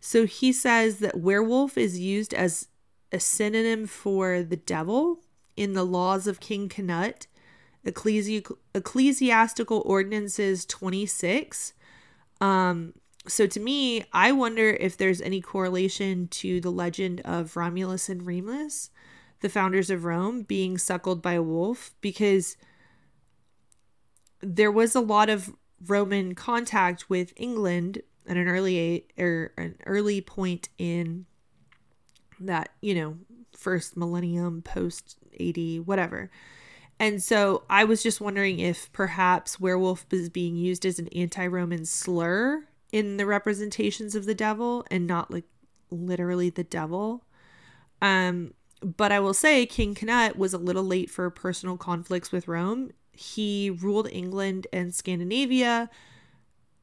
[0.00, 2.68] So he says that werewolf is used as
[3.12, 5.20] a synonym for the devil
[5.56, 7.26] in the laws of King Canute,
[7.86, 11.72] Ecclesi- Ecclesiastical Ordinances 26.
[12.40, 12.92] Um,
[13.28, 18.26] so to me, I wonder if there's any correlation to the legend of Romulus and
[18.26, 18.90] Remus,
[19.40, 22.56] the founders of Rome, being suckled by a wolf, because
[24.40, 29.76] there was a lot of Roman contact with England at an early or er, an
[29.86, 31.26] early point in
[32.40, 33.16] that, you know,
[33.56, 36.30] first millennium post AD, whatever.
[36.98, 41.46] And so I was just wondering if perhaps werewolf is being used as an anti
[41.46, 45.44] Roman slur in the representations of the devil and not like
[45.90, 47.24] literally the devil.
[48.00, 52.48] Um, but I will say King Canute was a little late for personal conflicts with
[52.48, 52.90] Rome.
[53.12, 55.90] He ruled England and Scandinavia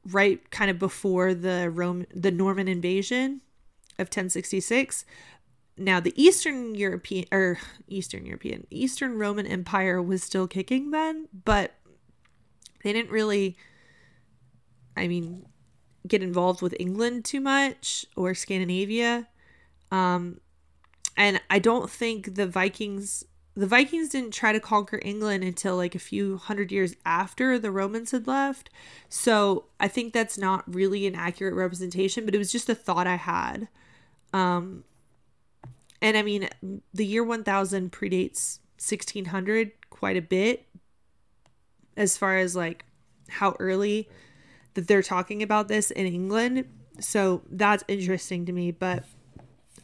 [0.06, 3.40] right kind of before the Rome the Norman invasion
[3.98, 5.04] of 1066
[5.76, 11.74] now the eastern european or eastern european eastern roman empire was still kicking then but
[12.82, 13.56] they didn't really
[14.96, 15.46] i mean
[16.06, 19.28] get involved with england too much or scandinavia.
[19.90, 20.40] Um
[21.16, 23.24] and i don't think the vikings
[23.56, 27.70] the vikings didn't try to conquer england until like a few hundred years after the
[27.70, 28.70] romans had left.
[29.08, 33.06] So i think that's not really an accurate representation but it was just a thought
[33.06, 33.68] i had.
[34.32, 34.84] Um
[36.04, 36.50] and I mean,
[36.92, 40.66] the year 1000 predates 1600 quite a bit
[41.96, 42.84] as far as like
[43.30, 44.10] how early
[44.74, 46.66] that they're talking about this in England.
[47.00, 49.04] So that's interesting to me, but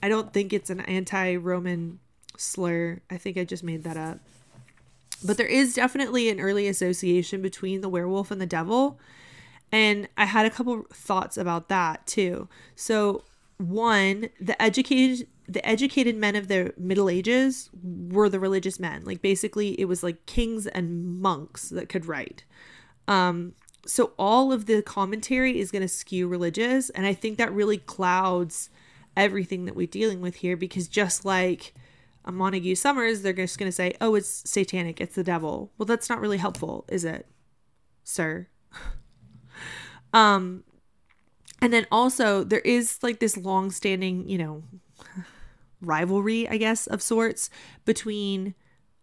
[0.03, 1.98] I don't think it's an anti Roman
[2.37, 3.00] slur.
[3.11, 4.18] I think I just made that up.
[5.24, 8.98] But there is definitely an early association between the werewolf and the devil.
[9.70, 12.48] And I had a couple thoughts about that too.
[12.74, 13.24] So,
[13.59, 19.05] one, the educated the educated men of the Middle Ages were the religious men.
[19.05, 22.44] Like basically, it was like kings and monks that could write.
[23.09, 23.55] Um,
[23.86, 27.78] so all of the commentary is going to skew religious, and I think that really
[27.78, 28.70] clouds
[29.16, 30.56] everything that we're dealing with here.
[30.56, 31.74] Because just like
[32.24, 35.86] a Montague Summers, they're just going to say, "Oh, it's satanic, it's the devil." Well,
[35.86, 37.26] that's not really helpful, is it,
[38.04, 38.48] sir?
[40.12, 40.64] um,
[41.62, 44.62] and then also there is like this long-standing, you know
[45.80, 47.50] rivalry, I guess, of sorts
[47.84, 48.54] between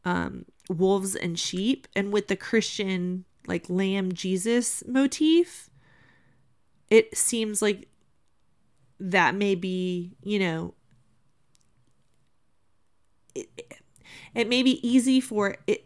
[0.05, 1.87] um, wolves and sheep.
[1.95, 5.69] And with the Christian, like lamb Jesus motif,
[6.89, 7.87] it seems like
[8.99, 10.73] that may be, you know,
[13.35, 13.47] it,
[14.33, 15.85] it may be easy for it.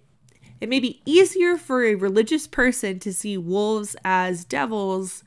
[0.60, 5.24] It may be easier for a religious person to see wolves as devils,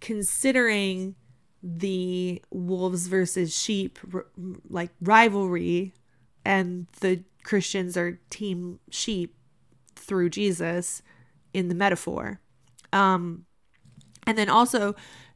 [0.00, 1.14] considering
[1.62, 3.98] the wolves versus sheep
[4.68, 5.94] like rivalry
[6.44, 9.34] and the Christians are team sheep
[9.96, 11.00] through Jesus
[11.54, 12.40] in the metaphor.
[12.92, 13.46] Um
[14.26, 14.94] and then also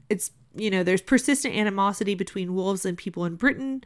[0.09, 3.85] it's you know there's persistent animosity between wolves and people in Britain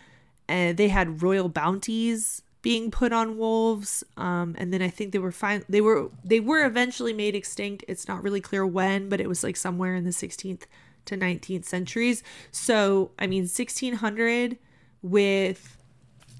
[0.48, 5.18] and they had royal bounties being put on wolves um, and then i think they
[5.18, 9.20] were fine they were they were eventually made extinct it's not really clear when but
[9.20, 10.62] it was like somewhere in the 16th
[11.06, 12.22] to 19th centuries.
[12.50, 14.58] So, I mean 1600
[15.02, 15.76] with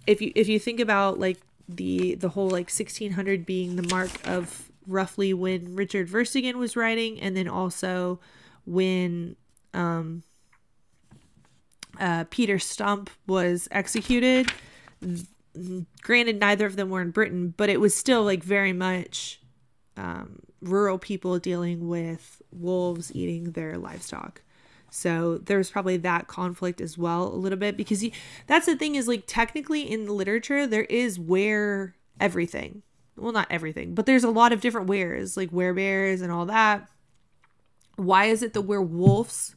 [0.07, 4.11] if you if you think about like the the whole like 1600 being the mark
[4.27, 8.21] of roughly when Richard Verstegen was writing and then also
[8.65, 9.37] when
[9.75, 10.23] um
[12.01, 14.51] uh, Peter Stump was executed.
[16.03, 19.41] Granted, neither of them were in Britain, but it was still like very much
[19.97, 24.41] um, rural people dealing with wolves eating their livestock.
[24.91, 28.05] So there's probably that conflict as well a little bit because
[28.47, 32.83] that's the thing is like technically in the literature there is where everything.
[33.23, 36.89] Well, not everything, but there's a lot of different wares like bears and all that.
[37.97, 39.55] Why is it that werewolves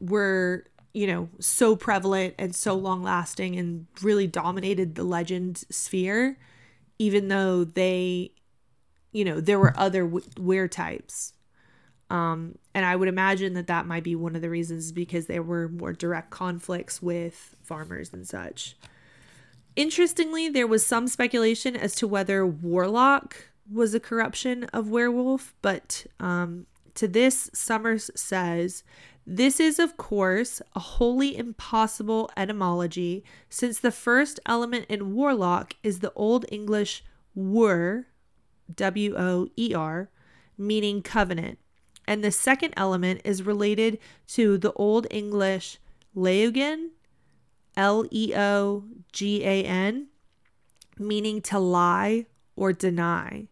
[0.00, 6.38] were, you know, so prevalent and so long lasting and really dominated the legend sphere,
[6.98, 8.32] even though they,
[9.12, 10.06] you know, there were other
[10.38, 11.32] were types
[12.12, 15.42] um, and I would imagine that that might be one of the reasons because there
[15.42, 18.76] were more direct conflicts with farmers and such.
[19.74, 23.36] Interestingly, there was some speculation as to whether warlock
[23.70, 28.84] was a corruption of werewolf, but um, to this, Summers says
[29.26, 36.00] this is, of course, a wholly impossible etymology, since the first element in warlock is
[36.00, 37.04] the Old English
[37.34, 38.06] were,
[38.74, 40.10] W O E R,
[40.58, 41.58] meaning covenant.
[42.06, 43.98] And the second element is related
[44.28, 45.78] to the Old English
[46.16, 46.90] leogan,
[47.76, 50.08] L E O G A N,
[50.98, 53.48] meaning to lie or deny.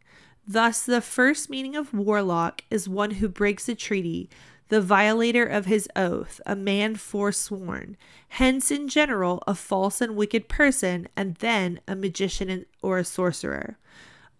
[0.47, 4.29] Thus, the first meaning of warlock is one who breaks a treaty,
[4.69, 7.97] the violator of his oath, a man forsworn,
[8.31, 13.79] hence, in general, a false and wicked person, and then a magician or a sorcerer.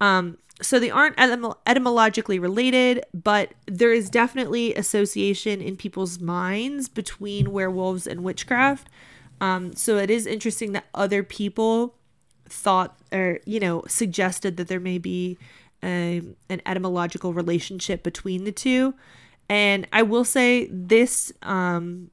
[0.01, 6.89] Um, so they aren't etym- etymologically related, but there is definitely association in people's minds
[6.89, 8.89] between werewolves and witchcraft.
[9.41, 11.95] Um, so it is interesting that other people
[12.49, 15.39] thought or you know suggested that there may be
[15.83, 18.95] a, an etymological relationship between the two.
[19.49, 22.11] And I will say this um,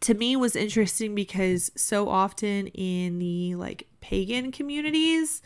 [0.00, 5.42] to me was interesting because so often in the like pagan communities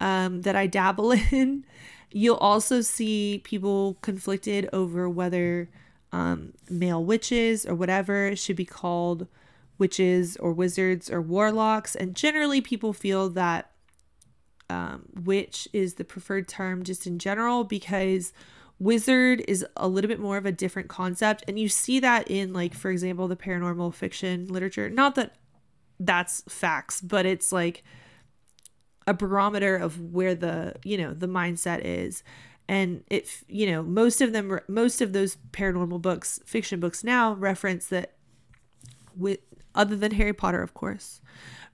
[0.00, 1.64] um, that I dabble in,
[2.10, 5.68] you'll also see people conflicted over whether
[6.12, 9.26] um, male witches or whatever should be called
[9.78, 11.94] witches or wizards or warlocks.
[11.94, 13.70] And generally, people feel that
[14.70, 18.32] um, witch is the preferred term just in general because
[18.78, 21.44] wizard is a little bit more of a different concept.
[21.46, 24.88] And you see that in, like, for example, the paranormal fiction literature.
[24.88, 25.36] Not that
[26.00, 27.84] that's facts, but it's like
[29.06, 32.22] a barometer of where the, you know, the mindset is
[32.68, 37.34] and it you know most of them most of those paranormal books fiction books now
[37.34, 38.14] reference that
[39.16, 39.38] with
[39.74, 41.20] other than Harry Potter, of course,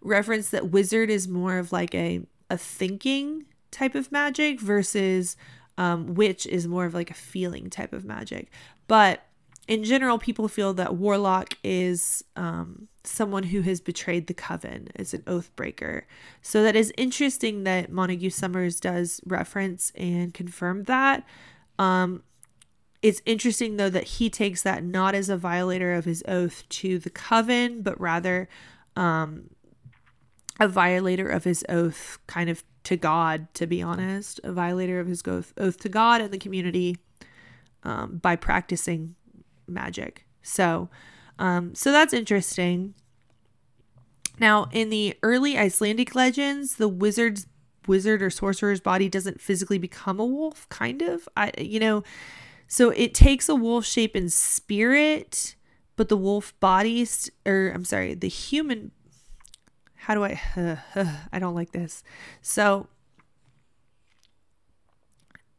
[0.00, 5.36] reference that wizard is more of like a a thinking type of magic versus
[5.78, 8.50] um, witch is more of like a feeling type of magic.
[8.88, 9.22] But
[9.68, 15.14] in general, people feel that warlock is um, someone who has betrayed the coven, is
[15.14, 16.06] an oath breaker.
[16.42, 21.24] So that is interesting that Montague Summers does reference and confirm that.
[21.78, 22.24] Um,
[23.02, 26.98] it's interesting, though, that he takes that not as a violator of his oath to
[26.98, 28.48] the coven, but rather
[28.96, 29.50] um,
[30.58, 35.06] a violator of his oath kind of to God, to be honest, a violator of
[35.06, 36.96] his oath, oath to God and the community
[37.82, 39.14] um, by practicing
[39.66, 40.26] magic.
[40.42, 40.88] So,
[41.38, 42.94] um, so that's interesting.
[44.38, 47.46] Now, in the early Icelandic legends, the wizard's
[47.86, 50.68] wizard or sorcerer's body doesn't physically become a wolf.
[50.68, 52.02] Kind of, I you know,
[52.72, 55.56] so it takes a wolf shape in spirit,
[55.96, 57.04] but the wolf body,
[57.44, 58.92] or I'm sorry, the human.
[59.96, 60.40] How do I?
[60.56, 62.04] Uh, uh, I don't like this.
[62.42, 62.86] So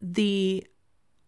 [0.02, 0.66] the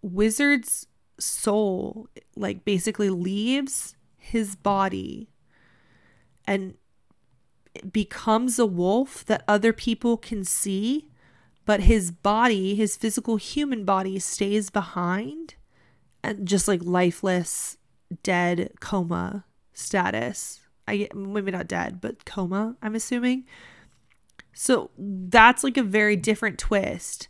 [0.01, 0.87] wizard's
[1.19, 2.07] soul,
[2.37, 5.27] like, basically leaves his body
[6.45, 6.75] and
[7.91, 11.09] becomes a wolf that other people can see,
[11.65, 15.55] but his body, his physical human body, stays behind
[16.43, 17.77] just like lifeless,
[18.23, 20.61] dead coma status.
[20.87, 23.45] I maybe not dead, but coma, I'm assuming.
[24.53, 27.27] So that's like a very different twist.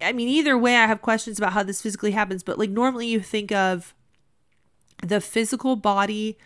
[0.00, 3.06] I mean, either way, I have questions about how this physically happens, but like normally
[3.06, 3.94] you think of
[5.02, 6.36] the physical body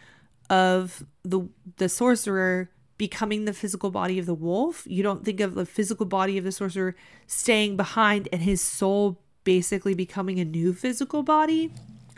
[0.51, 4.85] of the the sorcerer becoming the physical body of the wolf.
[4.87, 6.95] You don't think of the physical body of the sorcerer
[7.27, 11.73] staying behind and his soul basically becoming a new physical body.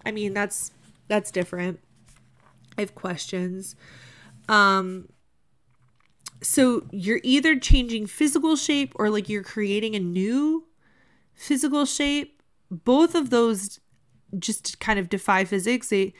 [0.04, 0.70] I mean, that's
[1.08, 1.80] that's different.
[2.78, 3.76] I have questions.
[4.48, 5.08] Um
[6.42, 10.66] so you're either changing physical shape or like you're creating a new
[11.34, 12.42] physical shape.
[12.70, 13.80] Both of those
[14.38, 15.88] just kind of defy physics.
[15.88, 16.14] They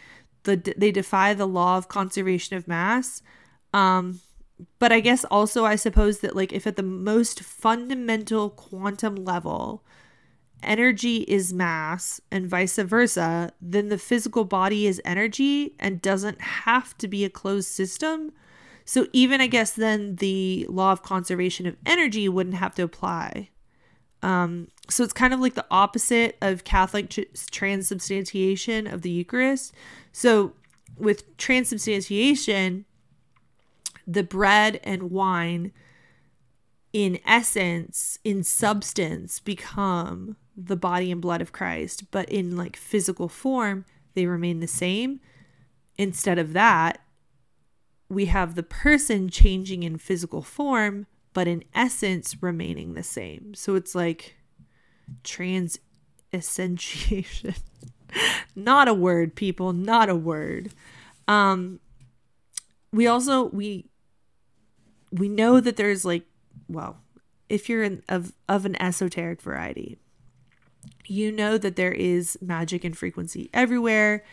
[0.45, 3.23] the they defy the law of conservation of mass.
[3.73, 4.21] Um
[4.79, 9.85] but I guess also I suppose that like if at the most fundamental quantum level
[10.63, 16.97] energy is mass and vice versa, then the physical body is energy and doesn't have
[16.99, 18.33] to be a closed system.
[18.85, 23.51] So, even I guess then the law of conservation of energy wouldn't have to apply.
[24.23, 29.73] Um, so, it's kind of like the opposite of Catholic tr- transubstantiation of the Eucharist.
[30.13, 30.53] So,
[30.97, 32.85] with transubstantiation,
[34.07, 35.73] the bread and wine
[36.93, 43.29] in essence, in substance, become the body and blood of Christ, but in like physical
[43.29, 43.85] form,
[44.15, 45.21] they remain the same.
[45.99, 47.01] Instead of that,
[48.09, 53.53] we have the person changing in physical form, but in essence remaining the same.
[53.55, 54.37] So it's like
[55.23, 55.79] trans
[56.33, 57.55] essentiation.
[58.57, 60.73] not a word, people, not a word.
[61.29, 61.81] Um
[62.93, 63.91] we also we
[65.11, 66.25] we know that there's like
[66.69, 66.99] well,
[67.49, 69.99] if you're in, of of an esoteric variety,
[71.09, 74.25] you know that there is magic and frequency everywhere.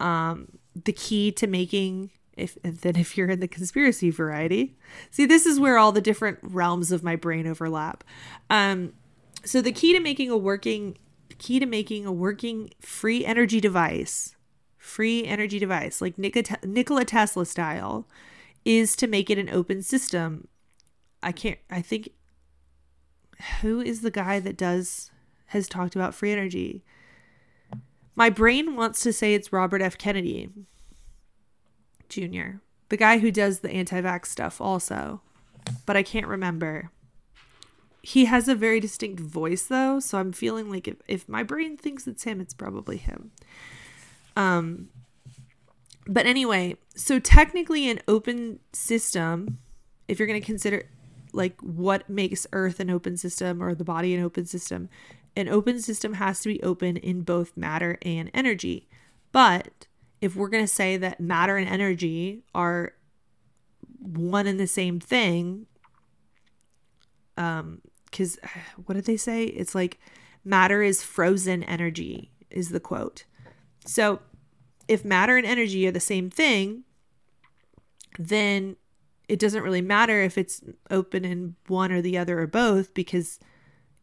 [0.00, 4.76] Um, the key to making if and then if you're in the conspiracy variety,
[5.10, 8.04] see this is where all the different realms of my brain overlap.
[8.50, 8.92] Um,
[9.44, 10.98] so the key to making a working
[11.38, 14.36] key to making a working free energy device,
[14.76, 18.06] free energy device like Nikola Tesla style,
[18.64, 20.48] is to make it an open system.
[21.22, 21.58] I can't.
[21.70, 22.10] I think
[23.60, 25.10] who is the guy that does
[25.46, 26.84] has talked about free energy?
[28.14, 29.98] My brain wants to say it's Robert F.
[29.98, 30.48] Kennedy
[32.08, 35.20] Jr., the guy who does the anti vax stuff also,
[35.84, 36.90] but I can't remember.
[38.02, 41.76] He has a very distinct voice though, so I'm feeling like if, if my brain
[41.76, 43.32] thinks it's him, it's probably him.
[44.36, 44.88] Um,
[46.06, 49.58] but anyway, so technically, an open system,
[50.06, 50.84] if you're going to consider
[51.32, 54.88] like what makes Earth an open system or the body an open system,
[55.36, 58.88] an open system has to be open in both matter and energy.
[59.32, 59.86] But
[60.20, 62.94] if we're going to say that matter and energy are
[64.00, 65.66] one and the same thing,
[67.36, 68.38] um, because
[68.86, 69.44] what did they say?
[69.44, 70.00] It's like
[70.44, 73.24] matter is frozen energy, is the quote.
[73.84, 74.20] So
[74.88, 76.84] if matter and energy are the same thing,
[78.18, 78.76] then
[79.28, 83.38] it doesn't really matter if it's open in one or the other or both because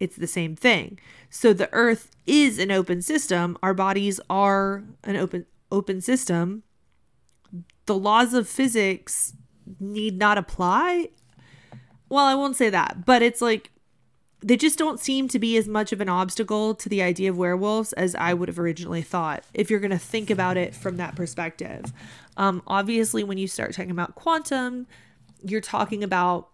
[0.03, 0.99] it's the same thing.
[1.29, 6.63] So the earth is an open system, our bodies are an open open system.
[7.85, 9.33] The laws of physics
[9.79, 11.09] need not apply.
[12.09, 13.71] Well, I won't say that, but it's like
[14.41, 17.37] they just don't seem to be as much of an obstacle to the idea of
[17.37, 20.97] werewolves as I would have originally thought, if you're going to think about it from
[20.97, 21.93] that perspective.
[22.35, 24.85] Um, obviously, when you start talking about quantum,
[25.43, 26.49] you're talking about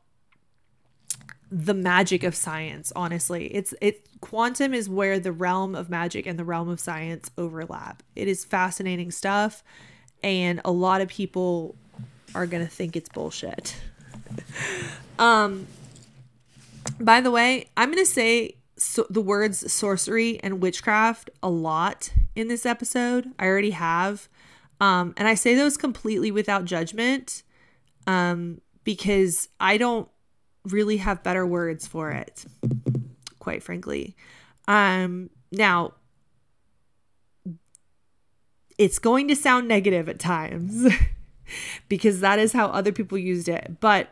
[1.52, 3.48] the magic of science honestly.
[3.48, 8.04] It's it quantum is where the realm of magic and the realm of science overlap.
[8.16, 9.64] It is fascinating stuff
[10.24, 11.76] and a lot of people
[12.36, 13.76] are going to think it's bullshit.
[15.18, 15.68] Um
[16.98, 22.14] by the way i'm going to say so the words sorcery and witchcraft a lot
[22.36, 23.30] in this episode.
[23.38, 24.30] I already have.
[24.80, 27.44] Um and i say those completely without judgment
[28.08, 30.10] um because I don't
[30.66, 32.46] really have better words for it,
[33.40, 34.16] quite frankly.
[34.68, 35.94] Um, now,
[38.78, 40.92] it's going to sound negative at times
[41.90, 43.78] because that is how other people used it.
[43.80, 44.10] But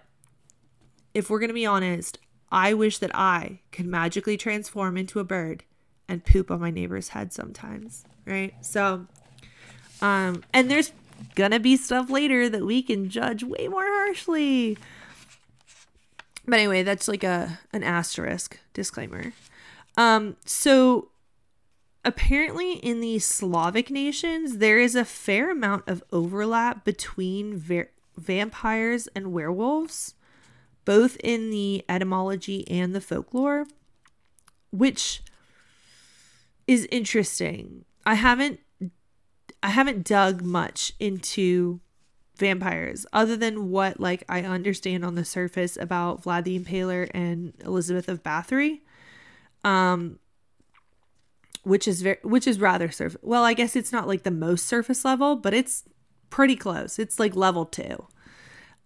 [1.13, 2.17] if we're going to be honest,
[2.51, 5.63] I wish that I could magically transform into a bird
[6.07, 8.53] and poop on my neighbor's head sometimes, right?
[8.61, 9.07] So,
[10.01, 10.93] um, and there's
[11.35, 14.77] gonna be stuff later that we can judge way more harshly.
[16.47, 19.33] But anyway, that's like a an asterisk disclaimer.
[19.97, 21.09] Um, so
[22.05, 29.07] apparently in the Slavic nations, there is a fair amount of overlap between ver- vampires
[29.13, 30.15] and werewolves,
[30.85, 33.67] both in the etymology and the folklore,
[34.71, 35.21] which
[36.65, 37.83] is interesting.
[38.05, 38.61] I haven't
[39.61, 41.81] I haven't dug much into
[42.37, 47.53] vampires other than what like I understand on the surface about Vlad the Impaler and
[47.63, 48.81] Elizabeth of Bathory.
[49.63, 50.19] Um
[51.63, 54.65] which is very which is rather surface well, I guess it's not like the most
[54.65, 55.83] surface level, but it's
[56.29, 56.99] pretty close.
[56.99, 58.05] It's like level 2.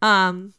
[0.02, 0.54] Um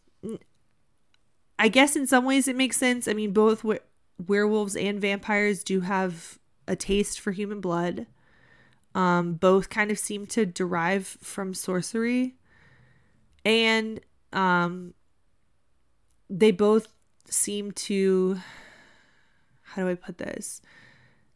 [1.59, 3.09] I guess in some ways it makes sense.
[3.09, 3.79] I mean both we-
[4.27, 6.39] werewolves and vampires do have
[6.69, 8.07] a taste for human blood.
[8.95, 12.37] Um, both kind of seem to derive from sorcery.
[13.45, 14.01] And
[14.33, 14.95] um,
[16.31, 16.89] they both
[17.29, 18.39] seem to,
[19.63, 20.61] how do I put this?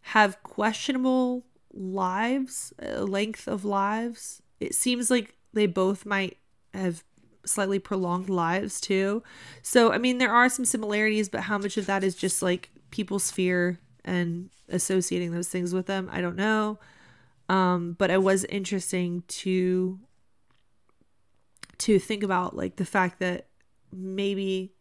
[0.00, 4.42] Have questionable lives, uh, length of lives.
[4.60, 6.38] It seems like they both might
[6.72, 7.02] have
[7.44, 9.22] slightly prolonged lives too.
[9.62, 12.70] So, I mean, there are some similarities, but how much of that is just like
[12.90, 16.08] people's fear and associating those things with them?
[16.12, 16.78] I don't know.
[17.48, 20.00] Um, but it was interesting to
[21.78, 23.46] to think about like the fact that
[23.92, 24.72] maybe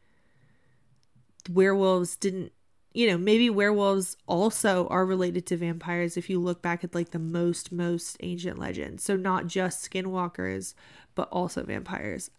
[1.49, 2.51] werewolves didn't
[2.93, 7.11] you know maybe werewolves also are related to vampires if you look back at like
[7.11, 9.03] the most most ancient legends.
[9.03, 10.73] So not just skinwalkers
[11.13, 12.29] but also vampires.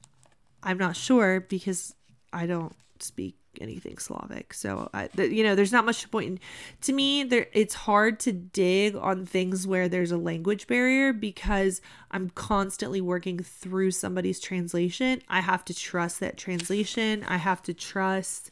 [0.63, 1.95] I'm not sure because
[2.33, 4.55] i don't speak anything Slavic.
[4.55, 6.41] So, I, the, you know, there's not much point in.
[6.83, 11.81] To me, there it's hard to dig on things where there's a language barrier because
[12.11, 15.23] I'm constantly working through somebody's translation.
[15.29, 17.25] I have to trust that translation.
[17.29, 18.51] I have to trust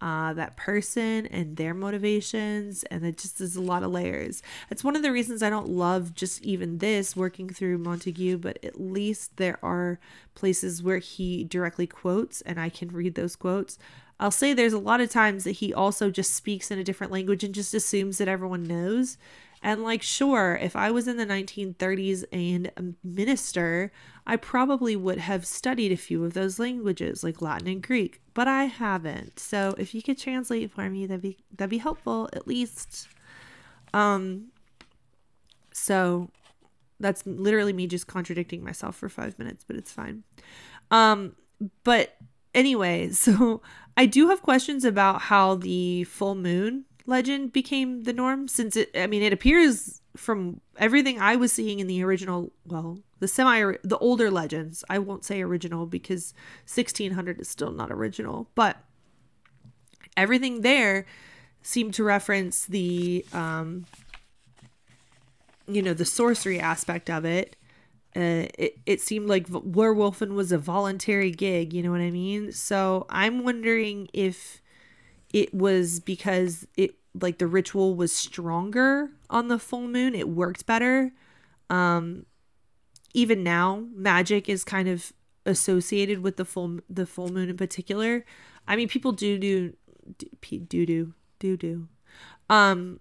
[0.00, 4.42] uh, that person and their motivations, and it just is a lot of layers.
[4.70, 8.64] It's one of the reasons I don't love just even this working through Montague, but
[8.64, 9.98] at least there are
[10.34, 13.78] places where he directly quotes, and I can read those quotes.
[14.20, 17.12] I'll say there's a lot of times that he also just speaks in a different
[17.12, 19.16] language and just assumes that everyone knows.
[19.62, 23.90] And like, sure, if I was in the 1930s and a minister,
[24.26, 28.46] I probably would have studied a few of those languages, like Latin and Greek, but
[28.46, 29.38] I haven't.
[29.38, 33.08] So if you could translate for me, that'd be that'd be helpful at least.
[33.92, 34.48] Um.
[35.72, 36.30] So
[37.00, 40.22] that's literally me just contradicting myself for five minutes, but it's fine.
[40.90, 41.34] Um.
[41.82, 42.16] But
[42.54, 43.62] anyway, so
[43.98, 48.90] I do have questions about how the full moon legend became the norm since it
[48.94, 53.72] I mean it appears from everything I was seeing in the original well the semi
[53.82, 54.84] the older legends.
[54.88, 56.32] I won't say original because
[56.72, 58.76] 1600 is still not original but
[60.16, 61.04] everything there
[61.62, 63.84] seemed to reference the um
[65.66, 67.56] you know the sorcery aspect of it
[68.18, 72.50] uh, it, it seemed like werewolfing was a voluntary gig you know what i mean?
[72.50, 74.60] So i'm wondering if
[75.32, 80.66] it was because it like the ritual was stronger on the full moon it worked
[80.66, 81.12] better.
[81.70, 82.26] Um
[83.14, 85.12] even now magic is kind of
[85.46, 88.24] associated with the full the full moon in particular.
[88.66, 89.74] I mean people do do
[90.40, 91.88] do do do do.
[92.50, 93.00] Um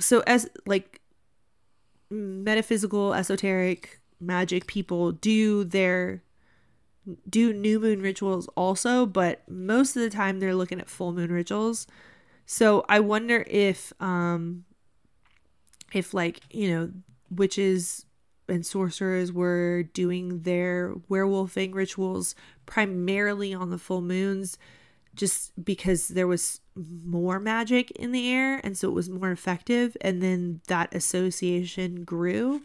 [0.00, 1.00] so as like
[2.10, 6.22] metaphysical esoteric magic people do their
[7.28, 11.32] do new moon rituals also but most of the time they're looking at full moon
[11.32, 11.86] rituals.
[12.46, 14.64] So I wonder if um
[15.92, 16.90] if like, you know,
[17.30, 18.06] witches
[18.48, 22.34] and sorcerers were doing their werewolfing rituals
[22.66, 24.58] primarily on the full moons
[25.14, 29.96] just because there was more magic in the air and so it was more effective
[30.00, 32.62] and then that association grew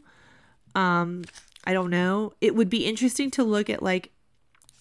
[0.78, 1.24] um
[1.66, 4.12] i don't know it would be interesting to look at like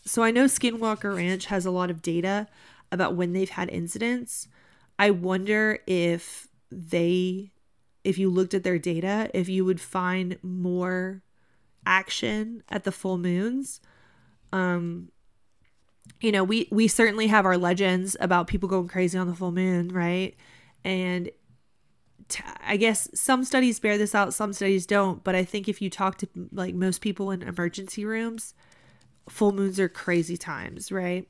[0.04, 2.46] so i know skinwalker ranch has a lot of data
[2.92, 4.46] about when they've had incidents
[4.98, 7.52] I wonder if they,
[8.04, 11.22] if you looked at their data, if you would find more
[11.84, 13.80] action at the full moons.
[14.52, 15.10] Um,
[16.20, 19.52] you know, we we certainly have our legends about people going crazy on the full
[19.52, 20.34] moon, right?
[20.84, 21.30] And
[22.28, 25.22] t- I guess some studies bear this out, some studies don't.
[25.24, 28.54] But I think if you talk to like most people in emergency rooms,
[29.28, 31.28] full moons are crazy times, right?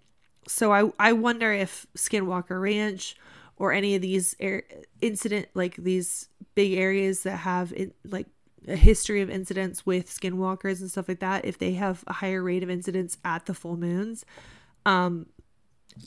[0.48, 3.16] So I I wonder if Skinwalker Ranch
[3.56, 4.64] or any of these air,
[5.00, 8.26] incident like these big areas that have in, like
[8.68, 12.42] a history of incidents with skinwalkers and stuff like that if they have a higher
[12.42, 14.24] rate of incidents at the full moons
[14.84, 15.26] um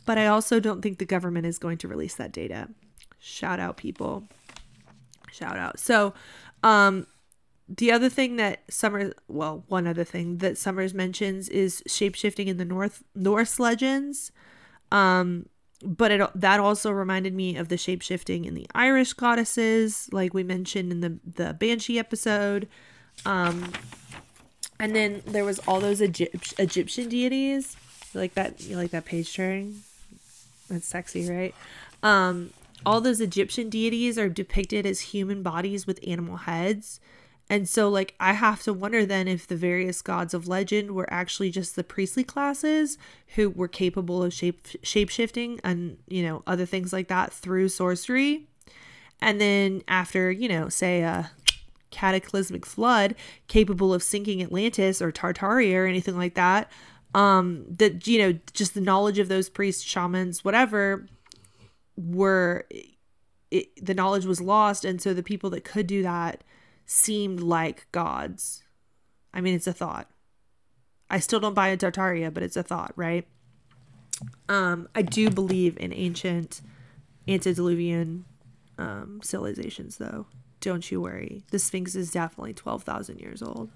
[0.05, 2.67] but i also don't think the government is going to release that data
[3.19, 4.27] shout out people
[5.31, 6.13] shout out so
[6.63, 7.05] um
[7.67, 12.57] the other thing that summer well one other thing that summers mentions is shapeshifting in
[12.57, 14.31] the north norse legends
[14.91, 15.45] um
[15.83, 20.33] but it that also reminded me of the shape shifting in the Irish goddesses, like
[20.33, 22.67] we mentioned in the the Banshee episode.
[23.25, 23.71] Um,
[24.79, 27.75] and then there was all those Egypt, Egyptian deities,
[28.13, 28.61] you like that.
[28.61, 29.81] You like that page turning?
[30.69, 31.55] That's sexy, right?
[32.03, 32.51] Um,
[32.85, 36.99] all those Egyptian deities are depicted as human bodies with animal heads.
[37.49, 41.11] And so, like, I have to wonder then if the various gods of legend were
[41.11, 42.97] actually just the priestly classes
[43.35, 47.69] who were capable of shape shape shifting and you know other things like that through
[47.69, 48.47] sorcery.
[49.19, 51.31] And then after you know, say a
[51.89, 53.15] cataclysmic flood,
[53.47, 56.71] capable of sinking Atlantis or Tartaria or anything like that,
[57.15, 61.07] um, that you know, just the knowledge of those priests, shamans, whatever,
[61.99, 62.65] were
[63.51, 66.43] it, the knowledge was lost, and so the people that could do that
[66.85, 68.63] seemed like gods.
[69.33, 70.09] I mean, it's a thought.
[71.09, 73.27] I still don't buy a Tartaria, but it's a thought, right?
[74.47, 76.61] Um, I do believe in ancient
[77.27, 78.25] antediluvian
[78.77, 80.27] um, civilizations, though.
[80.61, 81.43] Don't you worry.
[81.51, 83.69] The Sphinx is definitely 12,000 years old.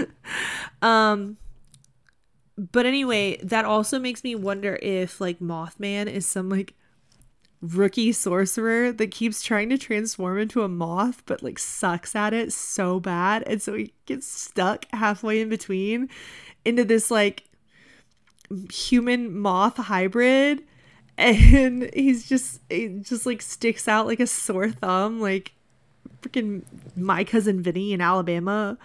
[0.82, 1.36] um,
[2.56, 6.74] but anyway, that also makes me wonder if, like, Mothman is some, like,
[7.60, 12.52] rookie sorcerer that keeps trying to transform into a moth but like sucks at it
[12.52, 13.42] so bad.
[13.46, 16.08] And so he gets stuck halfway in between
[16.64, 17.44] into this like
[18.72, 20.62] human moth hybrid.
[21.20, 25.50] And he's just it just like sticks out like a sore thumb like
[26.22, 26.62] freaking
[26.94, 28.78] my cousin Vinny in Alabama.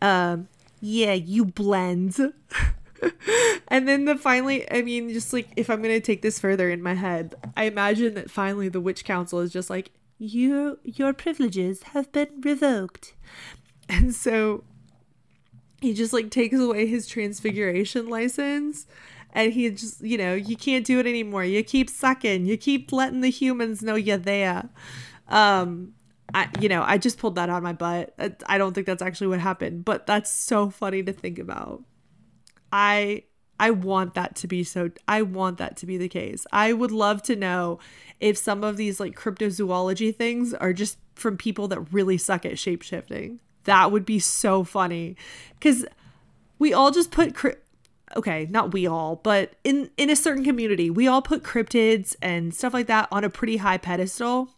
[0.00, 0.48] Um
[0.80, 2.16] yeah you blend
[3.68, 6.82] and then the finally, I mean, just like if I'm gonna take this further in
[6.82, 11.82] my head, I imagine that finally the witch council is just like, you, your privileges
[11.84, 13.14] have been revoked,
[13.88, 14.64] and so
[15.80, 18.86] he just like takes away his transfiguration license.
[19.36, 21.42] And he just, you know, you can't do it anymore.
[21.42, 22.46] You keep sucking.
[22.46, 24.68] You keep letting the humans know you're there.
[25.28, 25.94] Um,
[26.32, 28.14] I, you know, I just pulled that out of my butt.
[28.46, 31.82] I don't think that's actually what happened, but that's so funny to think about.
[32.74, 33.22] I
[33.58, 36.44] I want that to be so I want that to be the case.
[36.52, 37.78] I would love to know
[38.18, 42.54] if some of these like cryptozoology things are just from people that really suck at
[42.54, 43.38] shapeshifting.
[43.62, 45.16] That would be so funny
[45.60, 45.86] cuz
[46.58, 47.54] we all just put cri-
[48.16, 52.52] okay, not we all, but in in a certain community, we all put cryptids and
[52.52, 54.50] stuff like that on a pretty high pedestal.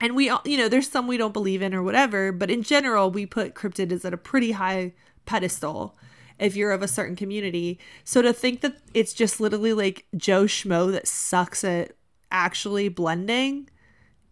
[0.00, 2.64] And we all, you know, there's some we don't believe in or whatever, but in
[2.64, 4.94] general, we put cryptids at a pretty high
[5.26, 5.96] pedestal
[6.44, 7.78] if you're of a certain community.
[8.04, 11.92] So to think that it's just literally like Joe Schmo that sucks at
[12.30, 13.68] actually blending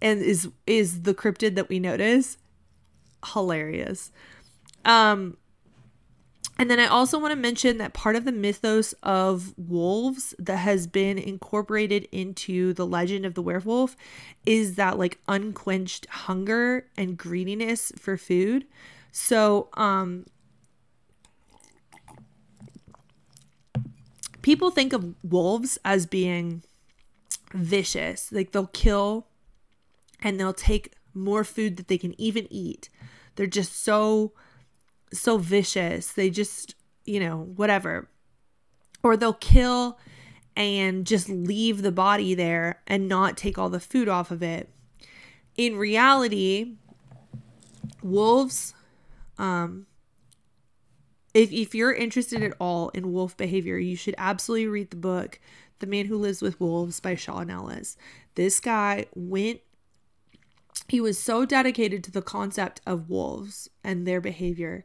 [0.00, 2.36] and is is the cryptid that we notice
[3.32, 4.10] hilarious.
[4.84, 5.36] Um
[6.58, 10.58] and then I also want to mention that part of the mythos of wolves that
[10.58, 13.96] has been incorporated into the legend of the werewolf
[14.44, 18.66] is that like unquenched hunger and greediness for food.
[19.12, 20.26] So, um
[24.42, 26.62] people think of wolves as being
[27.54, 28.30] vicious.
[28.32, 29.26] Like they'll kill
[30.20, 32.88] and they'll take more food that they can even eat.
[33.36, 34.32] They're just so
[35.12, 36.12] so vicious.
[36.12, 36.74] They just,
[37.04, 38.08] you know, whatever.
[39.02, 39.98] Or they'll kill
[40.56, 44.70] and just leave the body there and not take all the food off of it.
[45.56, 46.76] In reality,
[48.02, 48.74] wolves
[49.38, 49.86] um
[51.34, 55.40] if, if you're interested at all in wolf behavior, you should absolutely read the book,
[55.78, 57.96] The Man Who Lives with Wolves by Shaun Ellis.
[58.34, 59.60] This guy went,
[60.88, 64.84] he was so dedicated to the concept of wolves and their behavior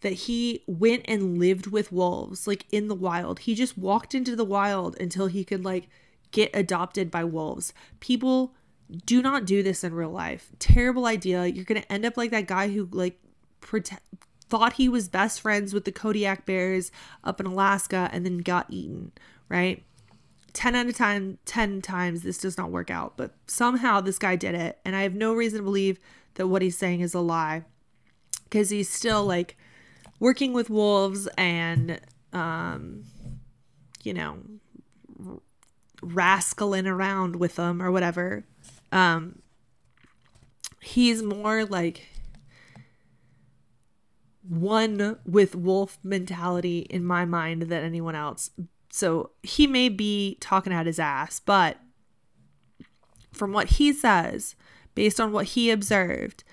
[0.00, 3.40] that he went and lived with wolves, like in the wild.
[3.40, 5.88] He just walked into the wild until he could, like,
[6.30, 7.72] get adopted by wolves.
[7.98, 8.54] People
[9.04, 10.50] do not do this in real life.
[10.60, 11.46] Terrible idea.
[11.46, 13.18] You're going to end up like that guy who, like,
[13.60, 14.00] pretend
[14.48, 16.90] thought he was best friends with the Kodiak bears
[17.24, 19.12] up in Alaska and then got eaten,
[19.48, 19.82] right?
[20.54, 24.36] 10 out of 10, 10 times this does not work out, but somehow this guy
[24.36, 24.78] did it.
[24.84, 26.00] And I have no reason to believe
[26.34, 27.64] that what he's saying is a lie
[28.44, 29.56] because he's still like
[30.18, 32.00] working with wolves and,
[32.32, 33.04] um,
[34.02, 34.38] you know,
[36.00, 38.44] rascaling around with them or whatever.
[38.90, 39.40] Um,
[40.80, 42.06] he's more like
[44.48, 48.50] one with wolf mentality in my mind than anyone else.
[48.90, 51.76] So he may be talking out his ass, but
[53.32, 54.56] from what he says,
[54.94, 56.44] based on what he observed,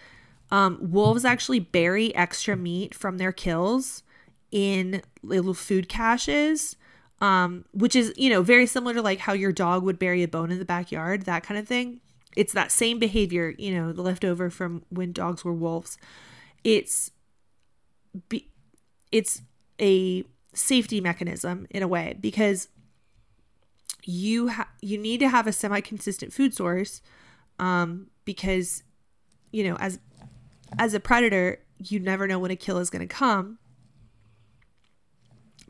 [0.52, 4.04] um, wolves actually bury extra meat from their kills
[4.52, 6.76] in little food caches,
[7.22, 10.28] um, which is, you know, very similar to like how your dog would bury a
[10.28, 12.02] bone in the backyard, that kind of thing.
[12.36, 15.98] It's that same behavior, you know, the leftover from when dogs were wolves.
[16.64, 17.12] It's
[18.30, 18.50] be,
[19.12, 19.42] it's
[19.80, 22.70] a safety mechanism in a way because
[24.04, 27.02] you ha- you need to have a semi consistent food source
[27.60, 28.84] um, because
[29.52, 30.00] you know as
[30.80, 33.58] as a predator you never know when a kill is going to come.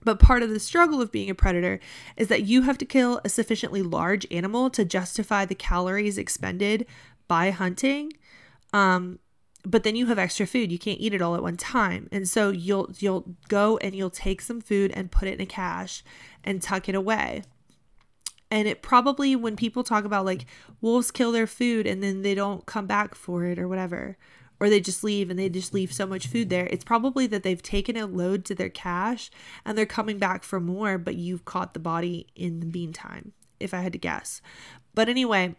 [0.04, 1.80] But part of the struggle of being a predator
[2.16, 6.86] is that you have to kill a sufficiently large animal to justify the calories expended
[7.28, 8.14] by hunting
[8.72, 9.18] um,
[9.66, 10.72] but then you have extra food.
[10.72, 12.08] You can't eat it all at one time.
[12.12, 15.46] And so you'll you'll go and you'll take some food and put it in a
[15.46, 16.04] cache
[16.44, 17.44] and tuck it away.
[18.52, 20.46] And it probably when people talk about like
[20.80, 24.18] wolves kill their food and then they don't come back for it or whatever
[24.58, 27.44] or they just leave and they just leave so much food there it's probably that
[27.44, 29.30] they've taken a load to their cache
[29.66, 33.74] and they're coming back for more but you've caught the body in the meantime if
[33.74, 34.42] i had to guess.
[34.94, 35.56] But anyway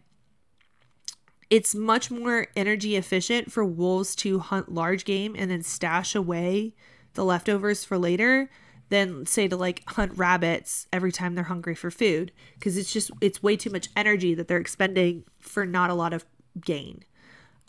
[1.48, 6.74] it's much more energy efficient for wolves to hunt large game and then stash away
[7.14, 8.50] the leftovers for later
[8.88, 13.10] than say to like hunt rabbits every time they're hungry for food because it's just
[13.20, 16.24] it's way too much energy that they're expending for not a lot of
[16.60, 17.04] gain.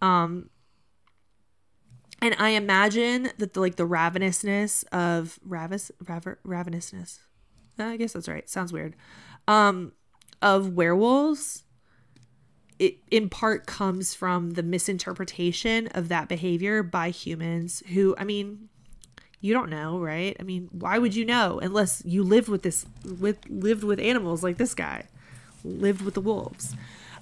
[0.02, 0.50] Um
[2.20, 7.20] and i imagine that the like the ravenousness of ravis rav- ravenousness?
[7.80, 8.48] I guess that's right.
[8.50, 8.96] Sounds weird.
[9.48, 9.94] Um
[10.42, 11.64] of werewolves
[12.80, 18.70] it in part comes from the misinterpretation of that behavior by humans who, I mean,
[19.40, 20.36] You don't know, right?
[20.40, 22.86] I mean, why would you know unless you lived with this
[23.20, 25.06] with lived with animals like this guy
[25.64, 26.76] lived with the wolves.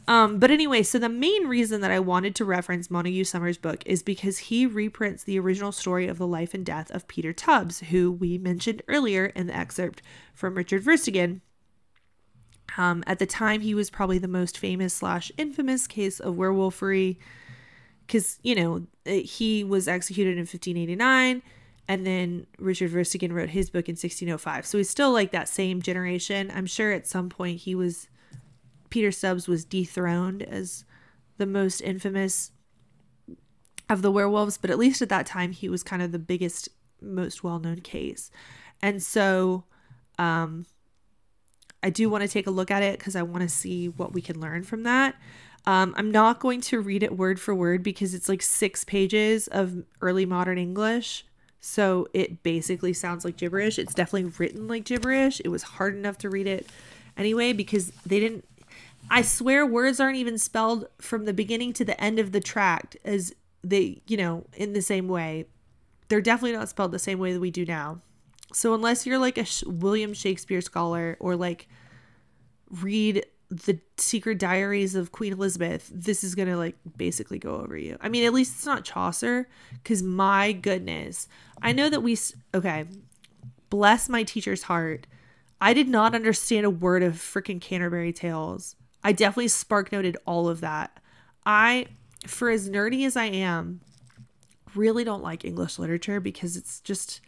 [0.07, 3.81] Um, but anyway, so the main reason that I wanted to reference Montague Summers' book
[3.87, 7.79] is because he reprints the original story of the life and death of Peter Stubbs,
[7.79, 10.03] who we mentioned earlier in the excerpt
[10.35, 11.41] from Richard Verstegen.
[12.77, 17.17] Um, at the time, he was probably the most famous slash infamous case of werewolfery,
[18.05, 21.41] because you know he was executed in 1589,
[21.87, 24.65] and then Richard Verstegen wrote his book in 1605.
[24.65, 26.51] So he's still like that same generation.
[26.53, 28.07] I'm sure at some point he was
[28.89, 30.85] Peter Stubbs was dethroned as
[31.37, 32.51] the most infamous
[33.89, 36.69] of the werewolves, but at least at that time he was kind of the biggest,
[37.01, 38.31] most well-known case.
[38.81, 39.65] And so
[40.17, 40.65] um
[41.85, 44.11] I do want to take a look at it because I want to see what
[44.11, 45.15] we can learn from that.
[45.67, 49.47] Um, I'm not going to read it word for word because it's like six pages
[49.47, 51.25] of early modern English.
[51.59, 53.77] So it basically sounds like gibberish.
[53.77, 55.39] It's definitely written like gibberish.
[55.45, 56.67] It was hard enough to read it
[57.15, 58.45] anyway because they didn't
[59.09, 62.97] I swear words aren't even spelled from the beginning to the end of the tract
[63.05, 63.33] as
[63.63, 65.45] they, you know, in the same way.
[66.07, 68.01] They're definitely not spelled the same way that we do now.
[68.53, 71.67] So unless you're like a William Shakespeare scholar or like
[72.69, 77.77] read the secret diaries of Queen Elizabeth, this is going to like basically go over
[77.77, 77.97] you.
[78.01, 79.47] I mean, at least it's not Chaucer
[79.83, 81.27] cuz my goodness.
[81.61, 82.17] I know that we
[82.53, 82.85] okay,
[83.69, 85.07] bless my teacher's heart.
[85.61, 88.75] I did not understand a word of freaking Canterbury Tales.
[89.03, 90.99] I definitely spark noted all of that.
[91.45, 91.87] I,
[92.25, 93.81] for as nerdy as I am,
[94.73, 97.21] really don't like English literature because it's just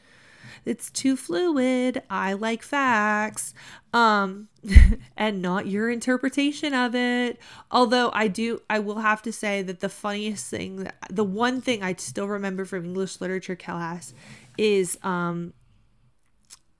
[0.67, 2.03] it's too fluid.
[2.09, 3.53] I like facts.
[3.93, 4.49] Um
[5.17, 7.39] and not your interpretation of it.
[7.71, 11.83] Although I do I will have to say that the funniest thing the one thing
[11.83, 14.13] I still remember from English literature class
[14.57, 15.53] is um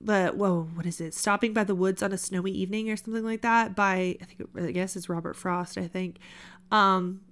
[0.00, 1.12] but whoa, what is it?
[1.12, 4.48] Stopping by the woods on a snowy evening or something like that by I think
[4.56, 6.18] I guess it's Robert Frost, I think.
[6.70, 7.22] Um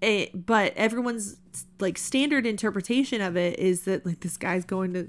[0.00, 1.36] it, but everyone's
[1.78, 5.08] like standard interpretation of it is that like this guy's going to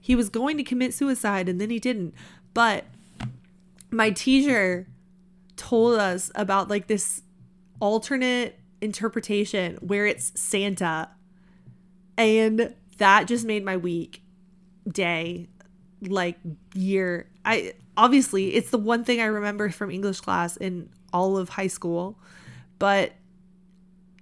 [0.00, 2.14] he was going to commit suicide and then he didn't.
[2.54, 2.84] But
[3.90, 4.86] my teacher
[5.56, 7.22] told us about like this
[7.80, 11.10] alternate interpretation where it's Santa.
[12.16, 14.22] And that just made my week
[14.88, 15.48] day
[16.02, 16.38] like
[16.74, 17.28] year.
[17.44, 21.66] I obviously it's the one thing I remember from English class in all of high
[21.66, 22.18] school.
[22.78, 23.12] But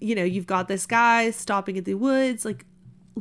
[0.01, 2.65] you know, you've got this guy stopping at the woods, like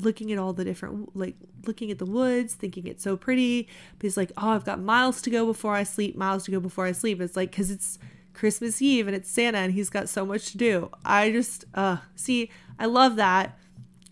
[0.03, 1.35] looking at all the different like
[1.65, 3.67] looking at the woods, thinking it's so pretty.
[3.97, 6.59] But he's like, "Oh, I've got miles to go before I sleep, miles to go
[6.59, 7.99] before I sleep." It's like cuz it's
[8.33, 10.89] Christmas Eve and it's Santa and he's got so much to do.
[11.03, 13.57] I just uh see, I love that.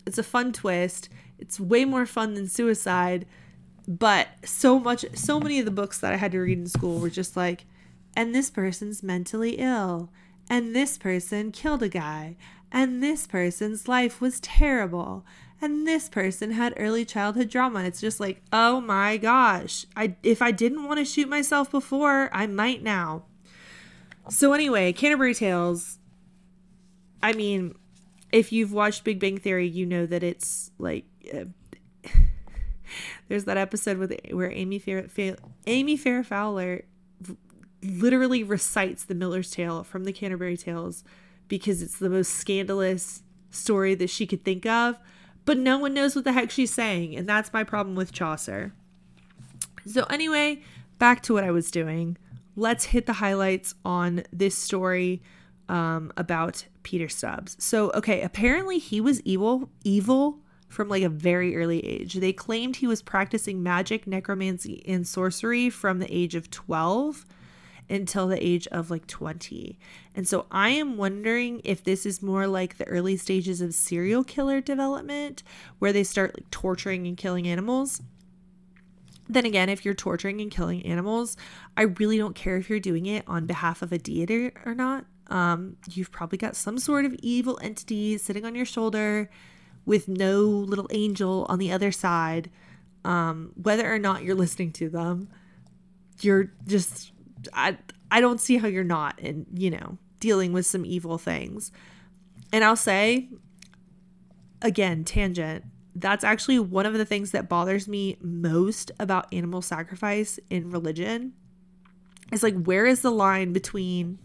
[0.06, 1.08] It's a fun twist.
[1.38, 3.26] It's way more fun than suicide
[3.88, 6.98] but so much so many of the books that i had to read in school
[6.98, 7.66] were just like
[8.16, 10.10] and this person's mentally ill
[10.50, 12.36] and this person killed a guy
[12.72, 15.24] and this person's life was terrible
[15.60, 19.86] and this person had early childhood trauma and it's just like oh my gosh.
[19.96, 23.24] I if i didn't want to shoot myself before i might now.
[24.28, 25.98] So anyway canterbury tales
[27.22, 27.74] i mean
[28.32, 31.44] if you've watched big bang theory you know that it's like uh,
[33.28, 35.06] there's that episode with where Amy Fair,
[35.66, 36.84] Amy Farrah Fowler
[37.82, 41.04] literally recites the Miller's Tale from the Canterbury Tales
[41.48, 44.98] because it's the most scandalous story that she could think of,
[45.46, 48.74] but no one knows what the heck she's saying, and that's my problem with Chaucer.
[49.86, 50.60] So anyway,
[50.98, 52.18] back to what I was doing.
[52.56, 55.22] Let's hit the highlights on this story
[55.68, 57.56] um, about Peter Stubbs.
[57.58, 62.14] So okay, apparently he was evil, evil from like a very early age.
[62.14, 67.24] They claimed he was practicing magic, necromancy, and sorcery from the age of 12
[67.88, 69.78] until the age of like 20.
[70.14, 74.24] And so I am wondering if this is more like the early stages of serial
[74.24, 75.42] killer development
[75.78, 78.02] where they start like torturing and killing animals.
[79.28, 81.36] Then again, if you're torturing and killing animals,
[81.76, 85.04] I really don't care if you're doing it on behalf of a deity or not.
[85.28, 89.28] Um, you've probably got some sort of evil entity sitting on your shoulder
[89.84, 92.50] with no little angel on the other side,
[93.04, 95.28] um, whether or not you're listening to them,
[96.20, 97.12] you're just
[97.52, 97.78] I
[98.10, 101.72] I don't see how you're not and you know dealing with some evil things.
[102.52, 103.28] And I'll say
[104.62, 110.38] again, tangent, that's actually one of the things that bothers me most about animal sacrifice
[110.50, 111.32] in religion.
[112.32, 114.18] Is like where is the line between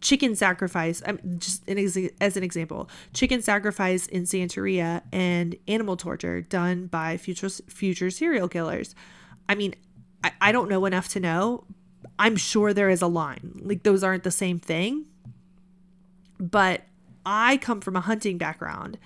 [0.00, 5.96] chicken sacrifice i'm just an ex- as an example chicken sacrifice in santeria and animal
[5.96, 8.94] torture done by future future serial killers
[9.48, 9.74] i mean
[10.22, 11.64] I, I don't know enough to know
[12.18, 13.60] i'm sure there is a line.
[13.62, 15.06] Like those aren't the same thing.
[16.38, 16.82] But
[17.24, 18.98] i come from a hunting background.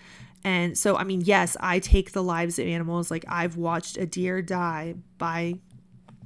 [0.45, 3.11] And so i mean yes i take the lives of animals.
[3.11, 5.55] Like i've watched a deer die by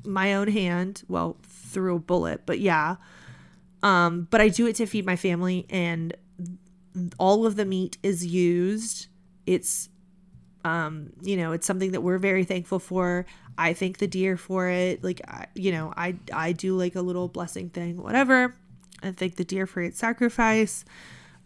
[0.07, 2.97] my own hand well through a bullet but yeah.
[3.85, 6.17] Um, but I do it to feed my family, and
[7.19, 9.09] all of the meat is used.
[9.47, 9.91] It's,
[10.65, 13.27] um, you know, it's something that we're very thankful for.
[13.57, 15.05] I thank the deer for it.
[15.05, 18.55] Like, I, you know, I I do like a little blessing thing, whatever.
[19.03, 20.85] I thank the deer for its sacrifice.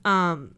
[0.05, 0.55] Um,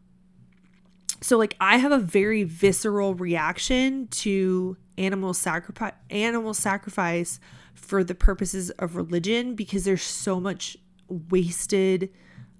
[1.22, 7.40] so like I have a very visceral reaction to animal sacrifice animal sacrifice
[7.74, 10.76] for the purposes of religion because there's so much
[11.08, 12.10] wasted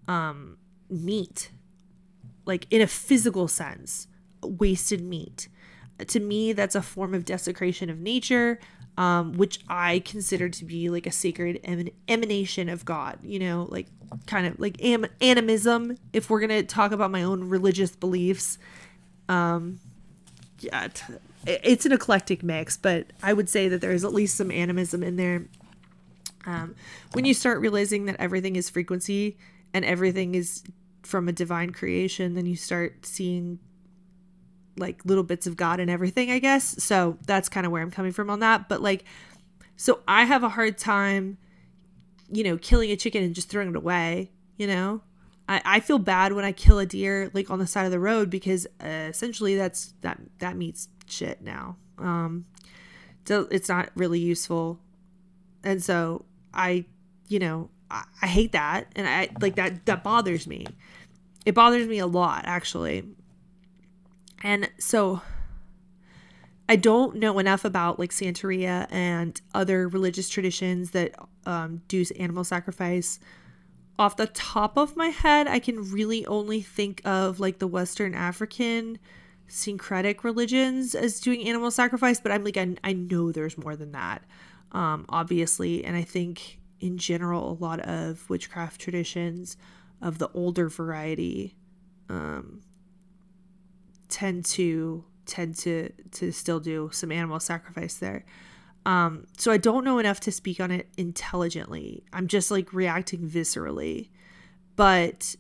[0.09, 1.51] um, meat,
[2.47, 4.09] like in a physical sense,
[4.43, 5.49] wasted meat.
[6.05, 8.59] To me, that's a form of desecration of nature,
[8.97, 13.67] um, which I consider to be like a sacred eman- emanation of God, you know,
[13.71, 13.87] like
[14.27, 18.59] kind of like am- animism, if we're going to talk about my own religious beliefs.
[19.29, 19.79] Um,
[20.59, 21.15] yeah, t-
[21.47, 25.17] it's an eclectic mix, but I would say that there's at least some animism in
[25.17, 25.47] there
[26.47, 26.75] um,
[27.13, 29.37] when you start realizing that everything is frequency
[29.75, 30.63] and everything is
[31.03, 33.59] from a divine creation, then you start seeing
[34.81, 36.83] like little bits of God and everything, I guess.
[36.83, 38.69] So that's kind of where I'm coming from on that.
[38.69, 39.05] But like,
[39.77, 41.39] so I have a hard time,
[42.33, 45.03] you know, killing a chicken and just throwing it away, you know?
[45.49, 48.01] I, I feel bad when I kill a deer like on the side of the
[48.01, 51.77] road because uh, essentially that's that that meat's shit now.
[51.99, 52.47] Um,
[53.25, 54.81] so it's not really useful,
[55.63, 56.25] and so
[56.55, 56.85] I,
[57.29, 58.87] you know, I, I hate that.
[58.97, 60.67] And I like that, that bothers me.
[61.45, 63.05] It bothers me a lot, actually.
[64.43, 65.23] And so
[66.69, 71.15] I don't know enough about like Santeria and other religious traditions that
[71.47, 73.19] um, do animal sacrifice.
[73.99, 78.15] Off the top of my head, I can really only think of like the Western
[78.15, 78.99] African
[79.47, 83.93] syncretic religions as doing animal sacrifice, but I'm like, I, I know there's more than
[83.93, 84.23] that
[84.73, 85.85] um, obviously.
[85.85, 89.57] And I think in general, a lot of witchcraft traditions
[90.01, 91.57] of the older variety
[92.09, 92.63] um,
[94.11, 98.25] tend to tend to to still do some animal sacrifice there.
[98.87, 102.05] Um, so I don't know enough to speak on it intelligently.
[102.13, 104.09] I'm just like reacting viscerally.
[104.77, 105.37] But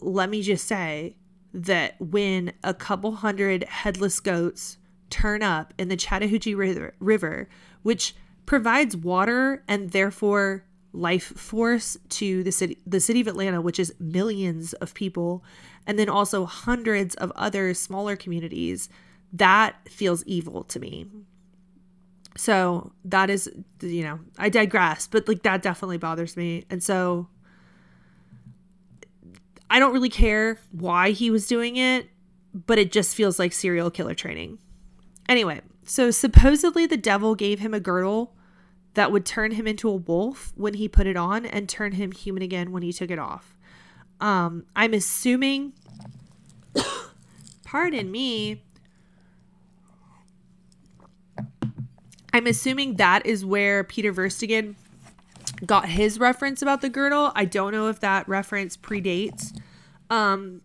[0.00, 1.16] let me just say
[1.52, 4.78] that when a couple hundred headless goats
[5.08, 7.48] turn up in the Chattahoochee River, River
[7.82, 8.14] which
[8.46, 13.94] provides water and therefore life force to the city the city of Atlanta which is
[13.98, 15.44] millions of people
[15.86, 18.88] and then also hundreds of other smaller communities
[19.32, 21.06] that feels evil to me.
[22.36, 26.64] So that is you know I digress but like that definitely bothers me.
[26.70, 27.28] And so
[29.70, 32.08] I don't really care why he was doing it
[32.52, 34.58] but it just feels like serial killer training.
[35.28, 38.34] Anyway so supposedly the devil gave him a girdle
[38.94, 42.12] that would turn him into a wolf when he put it on and turn him
[42.12, 43.53] human again when he took it off.
[44.24, 45.74] Um, I'm assuming,
[47.62, 48.62] pardon me,
[52.32, 54.76] I'm assuming that is where Peter Verstegan
[55.66, 57.32] got his reference about the girdle.
[57.34, 59.54] I don't know if that reference predates
[60.08, 60.62] um,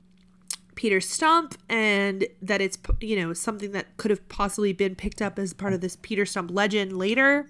[0.76, 5.38] Peter Stump and that it's, you know, something that could have possibly been picked up
[5.38, 7.49] as part of this Peter Stump legend later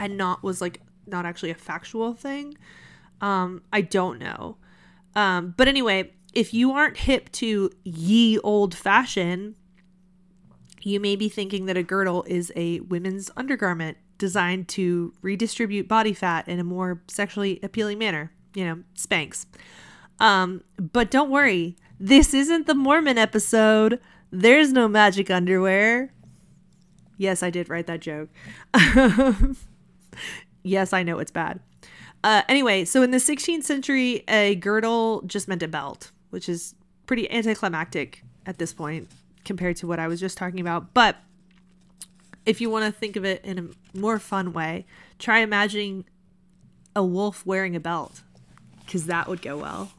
[0.00, 2.56] and not was like not actually a factual thing.
[3.20, 4.56] Um, I don't know.
[5.16, 9.56] Um, but anyway, if you aren't hip to ye old fashion,
[10.82, 16.12] you may be thinking that a girdle is a women's undergarment designed to redistribute body
[16.12, 18.30] fat in a more sexually appealing manner.
[18.54, 19.46] You know, Spanx.
[20.20, 23.98] Um, but don't worry, this isn't the Mormon episode.
[24.30, 26.12] There's no magic underwear.
[27.18, 28.28] Yes, I did write that joke.
[30.62, 31.60] yes, I know it's bad.
[32.26, 36.74] Uh, anyway, so in the 16th century, a girdle just meant a belt, which is
[37.06, 39.08] pretty anticlimactic at this point
[39.44, 40.92] compared to what I was just talking about.
[40.92, 41.18] But
[42.44, 44.86] if you want to think of it in a more fun way,
[45.20, 46.04] try imagining
[46.96, 48.22] a wolf wearing a belt
[48.84, 49.92] because that would go well.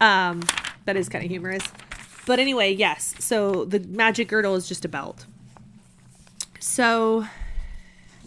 [0.00, 0.44] Um,
[0.84, 1.64] that is kind of humorous.
[2.24, 3.16] But anyway, yes.
[3.18, 5.26] So the magic girdle is just a belt.
[6.60, 7.26] So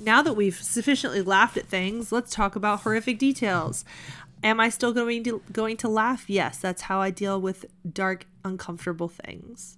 [0.02, 3.86] now that we've sufficiently laughed at things, let's talk about horrific details.
[4.44, 6.30] Am I still going to going to laugh?
[6.30, 9.78] Yes, that's how I deal with dark, uncomfortable things.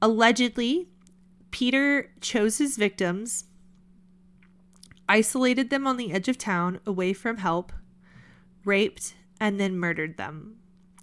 [0.00, 0.88] Allegedly,
[1.50, 3.44] Peter chose his victims,
[5.08, 7.72] isolated them on the edge of town away from help,
[8.64, 10.56] raped, and then murdered them.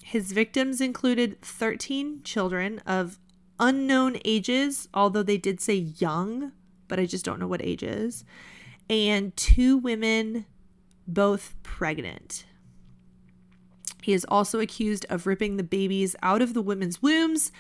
[0.04, 3.20] His victims included 13 children of
[3.60, 6.52] unknown ages, although they did say young,
[6.92, 8.26] but I just don't know what ages,
[8.90, 10.46] and two women,
[11.08, 12.46] both pregnant.
[14.02, 17.54] He is also accused of ripping the babies out of the women's wombs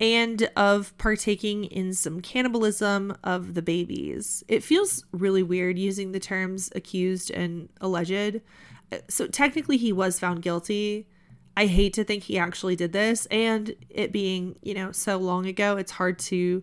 [0.00, 4.42] and of partaking in some cannibalism of the babies.
[4.48, 8.40] It feels really weird using the terms accused and alleged.
[9.10, 11.06] So technically, he was found guilty.
[11.54, 15.44] I hate to think he actually did this, and it being, you know, so long
[15.44, 16.62] ago, it's hard to.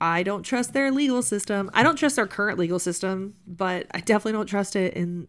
[0.00, 1.70] I don't trust their legal system.
[1.72, 5.26] I don't trust our current legal system, but I definitely don't trust it in,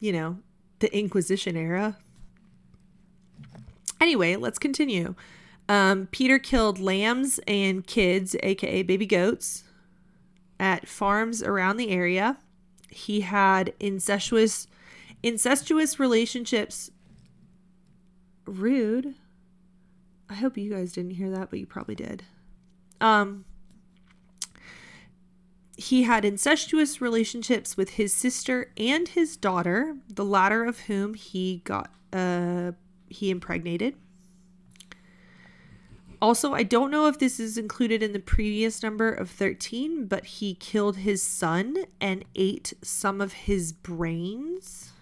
[0.00, 0.38] you know,
[0.80, 1.96] the Inquisition era.
[4.00, 5.14] Anyway, let's continue.
[5.68, 9.64] Um, Peter killed lambs and kids, aka baby goats,
[10.60, 12.38] at farms around the area.
[12.90, 14.66] He had incestuous
[15.22, 16.90] incestuous relationships.
[18.46, 19.14] Rude.
[20.30, 22.22] I hope you guys didn't hear that, but you probably did.
[23.00, 23.44] Um,
[25.76, 31.62] he had incestuous relationships with his sister and his daughter, the latter of whom he
[31.64, 32.72] got uh
[33.08, 33.94] he impregnated.
[36.20, 40.24] Also, I don't know if this is included in the previous number of 13, but
[40.24, 44.92] he killed his son and ate some of his brains.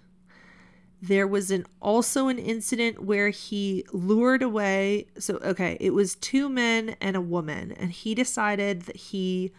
[1.00, 6.48] There was an also an incident where he lured away so okay, it was two
[6.48, 9.52] men and a woman and he decided that he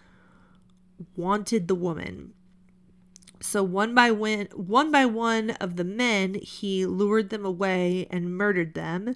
[1.16, 2.34] wanted the woman.
[3.40, 8.36] So one by one, one by one of the men, he lured them away and
[8.36, 9.16] murdered them.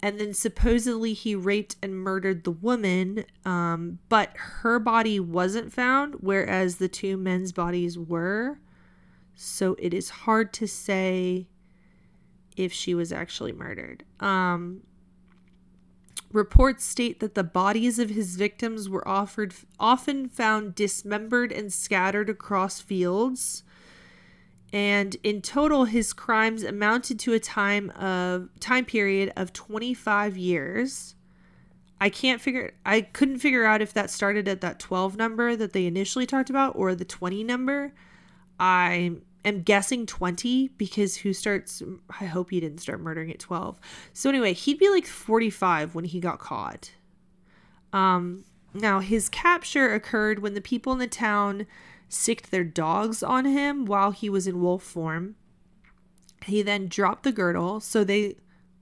[0.00, 6.14] And then supposedly he raped and murdered the woman, um, but her body wasn't found,
[6.20, 8.60] whereas the two men's bodies were.
[9.40, 11.46] So it is hard to say
[12.56, 14.04] if she was actually murdered.
[14.18, 14.82] Um,
[16.32, 22.28] reports state that the bodies of his victims were offered often found dismembered and scattered
[22.28, 23.62] across fields.
[24.72, 31.14] And in total, his crimes amounted to a time of time period of 25 years.
[32.00, 35.74] I can't figure I couldn't figure out if that started at that 12 number that
[35.74, 37.92] they initially talked about or the 20 number.
[38.58, 41.82] I am guessing 20 because who starts
[42.20, 43.80] I hope he didn't start murdering at 12.
[44.12, 46.92] So anyway, he'd be like 45 when he got caught.
[47.92, 51.66] Um now his capture occurred when the people in the town
[52.08, 55.36] sicked their dogs on him while he was in wolf form.
[56.44, 58.36] He then dropped the girdle so they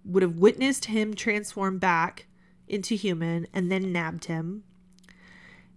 [0.05, 2.27] would have witnessed him transform back
[2.69, 4.65] into human and then nabbed him.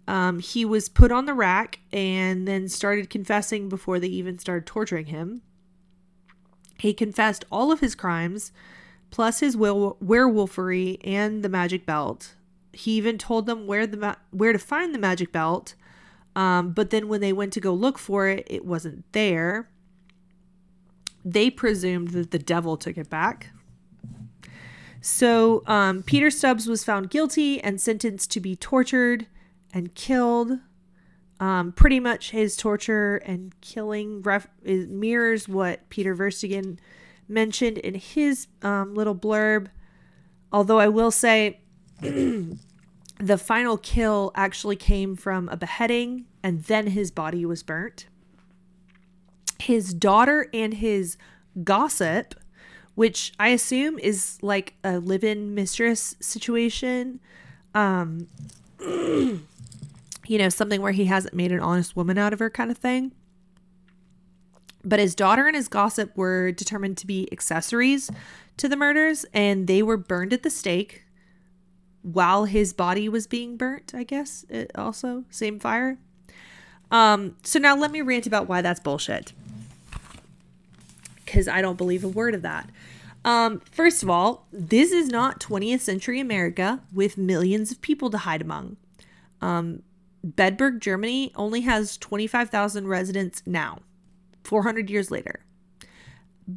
[0.10, 4.66] Um, he was put on the rack and then started confessing before they even started
[4.66, 5.44] torturing him.
[6.80, 8.52] He confessed all of his crimes,
[9.12, 12.34] plus his werewolfery and the magic belt.
[12.74, 15.76] He even told them where the ma- where to find the magic belt.
[16.36, 19.70] Um, but then when they went to go look for it, it wasn't there.
[21.24, 23.52] They presumed that the devil took it back.
[25.02, 29.28] So um, Peter Stubbs was found guilty and sentenced to be tortured
[29.74, 30.60] and killed.
[31.40, 36.80] Um, pretty much his torture and killing ref- mirrors what Peter Verstegan
[37.30, 39.68] mentioned in his um, little blurb.
[40.52, 41.62] Although I will say
[42.02, 48.08] the final kill actually came from a beheading and then his body was burnt.
[49.60, 51.18] His daughter and his
[51.64, 52.36] gossip,
[52.96, 57.20] which I assume is like a live in mistress situation.
[57.76, 58.28] Um,
[60.30, 62.78] you know, something where he hasn't made an honest woman out of her kind of
[62.78, 63.12] thing.
[64.86, 68.12] But his daughter and his gossip were determined to be accessories
[68.58, 71.04] to the murders, and they were burned at the stake
[72.04, 74.46] while his body was being burnt, I guess.
[74.50, 75.98] It also, same fire.
[76.92, 79.34] Um, so now let me rant about why that's bullshit.
[81.26, 82.70] Because I don't believe a word of that.
[83.26, 88.20] Um, first of all, this is not 20th century America with millions of people to
[88.20, 88.78] hide among.
[89.42, 89.82] Um,
[90.26, 93.80] Bedburg, Germany only has 25,000 residents now,
[94.44, 95.46] 400 years later.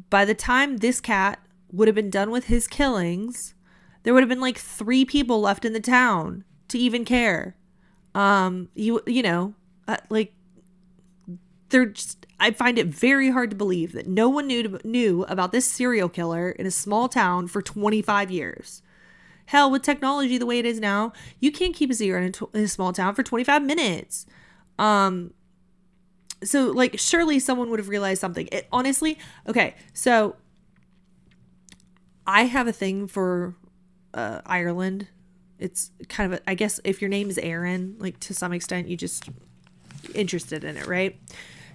[0.09, 1.39] By the time this cat
[1.71, 3.53] would have been done with his killings,
[4.03, 7.55] there would have been like three people left in the town to even care.
[8.13, 9.55] Um, you you know,
[9.87, 10.33] uh, like
[11.69, 15.51] they're just I find it very hard to believe that no one knew knew about
[15.51, 18.82] this serial killer in a small town for 25 years.
[19.53, 22.57] Hell, with technology the way it is now, you can't keep a secret in a,
[22.57, 24.25] in a small town for 25 minutes.
[24.79, 25.31] Um
[26.43, 28.49] so like surely someone would have realized something.
[28.51, 30.37] It honestly, okay, so
[32.25, 33.53] I have a thing for
[34.15, 35.09] uh, Ireland.
[35.59, 38.87] It's kind of a, I guess if your name is Aaron, like to some extent
[38.87, 39.29] you just
[40.15, 41.15] interested in it, right?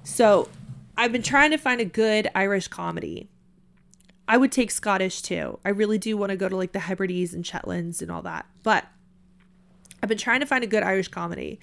[0.02, 0.48] So
[0.96, 3.28] I've been trying to find a good Irish comedy.
[4.28, 5.58] I would take Scottish too.
[5.64, 8.46] I really do want to go to like the Hebrides and Shetlands and all that.
[8.62, 8.86] But
[10.02, 11.58] I've been trying to find a good Irish comedy.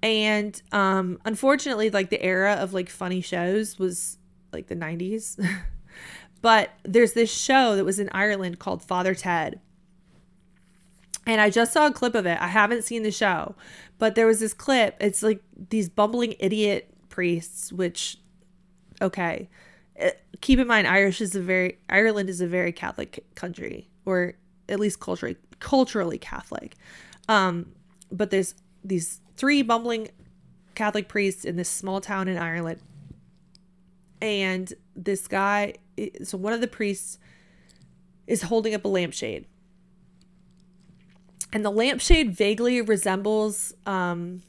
[0.00, 4.18] And um unfortunately like the era of like funny shows was
[4.52, 5.44] like the 90s.
[6.40, 9.60] but there's this show that was in Ireland called Father Ted.
[11.26, 12.38] And I just saw a clip of it.
[12.40, 13.56] I haven't seen the show,
[13.98, 14.96] but there was this clip.
[15.00, 18.18] It's like these bumbling idiot priests, which,
[19.00, 19.48] okay.
[20.40, 24.34] Keep in mind, Irish is a very Ireland is a very Catholic country, or
[24.68, 26.76] at least culturally culturally Catholic.
[27.28, 27.72] Um,
[28.10, 30.08] but there's these three bumbling
[30.74, 32.80] Catholic priests in this small town in Ireland,
[34.20, 35.74] and this guy.
[36.22, 37.18] So one of the priests
[38.26, 39.46] is holding up a lampshade
[41.54, 44.42] and the lampshade vaguely resembles um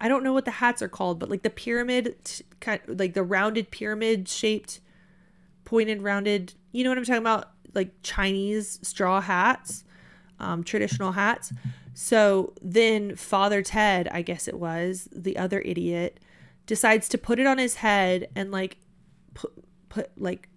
[0.00, 2.16] I don't know what the hats are called, but like the pyramid
[2.60, 4.80] kind like the rounded pyramid shaped
[5.64, 7.50] pointed rounded, you know what I'm talking about?
[7.74, 9.84] Like Chinese straw hats,
[10.38, 11.52] um traditional hats.
[11.94, 16.20] So then Father Ted, I guess it was, the other idiot,
[16.66, 18.76] decides to put it on his head and like
[19.32, 19.52] put
[19.88, 20.48] put like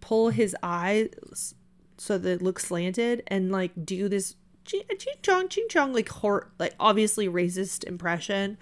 [0.00, 1.54] pull his eyes
[1.98, 4.82] so that it looks slanted and like do this ching
[5.22, 8.56] chong ching chong like hor- like obviously racist impression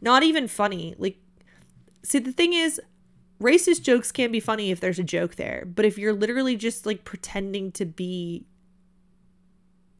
[0.00, 0.94] not even funny.
[0.98, 1.18] Like
[2.02, 2.80] see the thing is
[3.40, 6.86] racist jokes can be funny if there's a joke there but if you're literally just
[6.86, 8.46] like pretending to be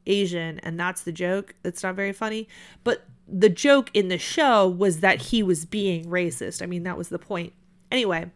[0.06, 2.48] asian and that's the joke that's not very funny.
[2.84, 6.62] But the joke in the show was that he was being racist.
[6.62, 7.52] I mean that was the point.
[7.90, 8.30] Anyway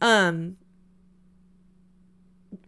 [0.00, 0.56] um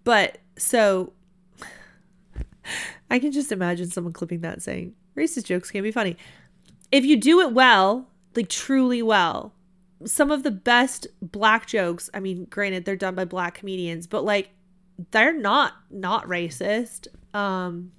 [0.05, 1.13] but so
[3.11, 6.17] I can just imagine someone clipping that saying, racist jokes can be funny.
[6.95, 8.07] If you do it well,
[8.37, 9.53] like truly well,
[10.05, 14.25] some of the best black jokes, I mean, granted, they're done by black comedians, but
[14.25, 14.51] like
[15.11, 17.09] they're not not racist.
[17.35, 17.91] Um,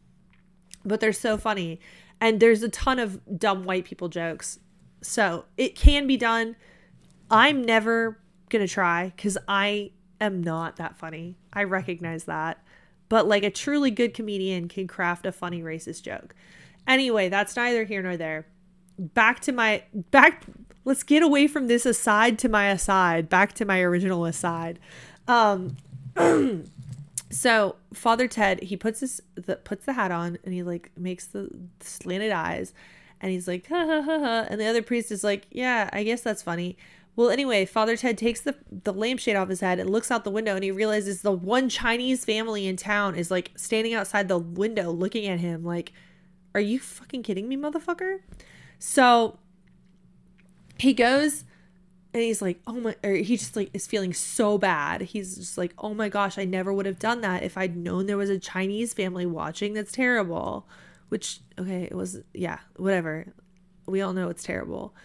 [0.85, 1.81] but they're so funny.
[2.21, 4.59] And there's a ton of dumb white people jokes.
[5.01, 6.55] So it can be done.
[7.29, 9.91] I'm never gonna try because I
[10.21, 11.35] am not that funny.
[11.51, 12.63] I recognize that
[13.09, 16.33] but like a truly good comedian can craft a funny racist joke.
[16.87, 18.47] Anyway, that's neither here nor there.
[18.97, 20.43] Back to my back
[20.85, 24.79] let's get away from this aside to my aside, back to my original aside.
[25.27, 25.77] Um
[27.29, 31.25] so Father Ted, he puts this the puts the hat on and he like makes
[31.25, 31.49] the
[31.81, 32.73] slanted eyes
[33.19, 36.03] and he's like ha ha ha ha and the other priest is like, "Yeah, I
[36.03, 36.77] guess that's funny."
[37.17, 40.31] Well, anyway, Father Ted takes the the lampshade off his head and looks out the
[40.31, 44.37] window and he realizes the one Chinese family in town is like standing outside the
[44.37, 45.93] window looking at him like,
[46.53, 48.19] "Are you fucking kidding me, motherfucker?"
[48.79, 49.39] So
[50.77, 51.45] he goes
[52.13, 55.01] and he's like, "Oh my," or he just like is feeling so bad.
[55.01, 58.05] He's just like, "Oh my gosh, I never would have done that if I'd known
[58.05, 59.73] there was a Chinese family watching.
[59.73, 60.67] That's terrible."
[61.09, 63.33] Which okay, it was yeah, whatever.
[63.85, 64.95] We all know it's terrible.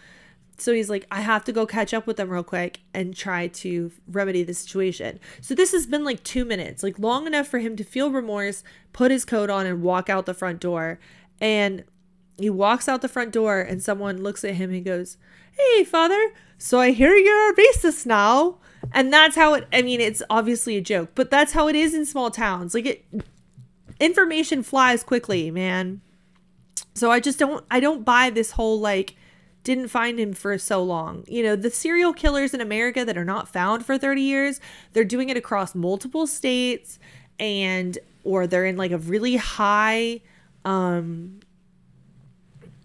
[0.57, 3.47] So he's like, I have to go catch up with them real quick and try
[3.47, 5.19] to remedy the situation.
[5.41, 8.63] So this has been like two minutes, like long enough for him to feel remorse,
[8.93, 10.99] put his coat on, and walk out the front door.
[11.39, 11.83] And
[12.43, 15.17] he walks out the front door, and someone looks at him and goes,
[15.51, 18.57] Hey, father, so I hear you're a racist now.
[18.93, 21.93] And that's how it, I mean, it's obviously a joke, but that's how it is
[21.93, 22.73] in small towns.
[22.73, 23.05] Like it,
[23.99, 26.01] information flies quickly, man.
[26.95, 29.15] So I just don't, I don't buy this whole like,
[29.63, 31.23] didn't find him for so long.
[31.27, 34.59] You know, the serial killers in America that are not found for 30 years,
[34.93, 36.97] they're doing it across multiple states
[37.39, 40.21] and or they're in like a really high
[40.63, 41.39] um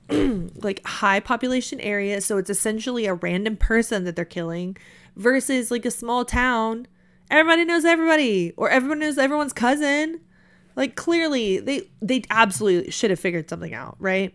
[0.62, 4.76] like high population area, so it's essentially a random person that they're killing
[5.16, 6.86] versus like a small town.
[7.30, 10.20] Everybody knows everybody or everyone knows everyone's cousin.
[10.76, 14.34] Like clearly they they absolutely should have figured something out, right?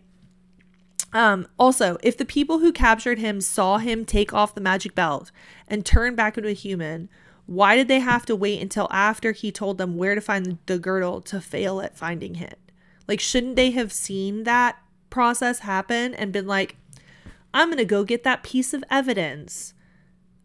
[1.12, 5.30] Um, also, if the people who captured him saw him take off the magic belt
[5.68, 7.08] and turn back into a human,
[7.46, 10.78] why did they have to wait until after he told them where to find the
[10.78, 12.58] girdle to fail at finding it?
[13.06, 14.78] Like, shouldn't they have seen that
[15.12, 16.76] process happen and been like,
[17.54, 19.74] I'm going to go get that piece of evidence.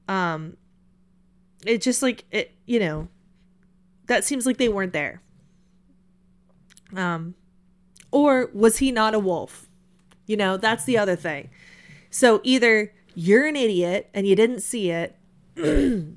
[0.07, 0.57] Um
[1.65, 3.07] it just like it, you know,
[4.05, 5.23] that seems like they weren't there.
[6.95, 7.33] Um
[8.11, 9.67] or was he not a wolf?
[10.27, 11.49] You know, that's the other thing.
[12.09, 15.15] So either you're an idiot and you didn't see it,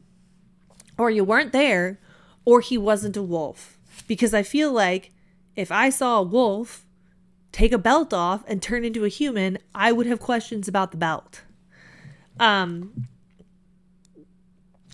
[0.98, 1.98] or you weren't there,
[2.44, 3.78] or he wasn't a wolf.
[4.06, 5.12] Because I feel like
[5.56, 6.84] if I saw a wolf
[7.52, 10.96] take a belt off and turn into a human, I would have questions about the
[10.96, 11.42] belt.
[12.38, 13.08] Um,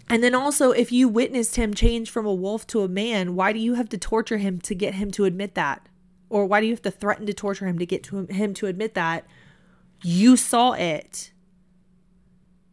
[0.09, 3.53] and then also, if you witnessed him change from a wolf to a man, why
[3.53, 5.89] do you have to torture him to get him to admit that?
[6.29, 8.67] Or why do you have to threaten to torture him to get to him, to
[8.67, 9.27] admit that
[10.03, 11.33] you saw it?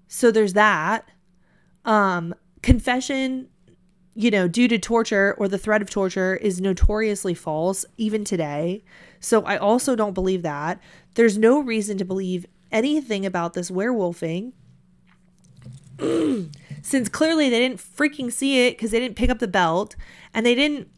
[0.07, 1.10] So there's that.
[1.85, 3.49] Um, confession,
[4.15, 8.84] you know, due to torture or the threat of torture is notoriously false, even today.
[9.23, 10.79] So I also don't believe that.
[11.13, 14.51] There's no reason to believe anything about this werewolfing.
[16.81, 19.95] Since clearly they didn't freaking see it because they didn't pick up the belt
[20.33, 20.89] and they didn't,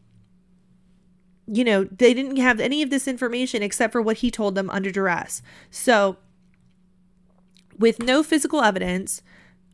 [1.46, 4.68] you know, they didn't have any of this information except for what he told them
[4.70, 5.40] under duress.
[5.70, 6.16] So,
[7.78, 9.22] with no physical evidence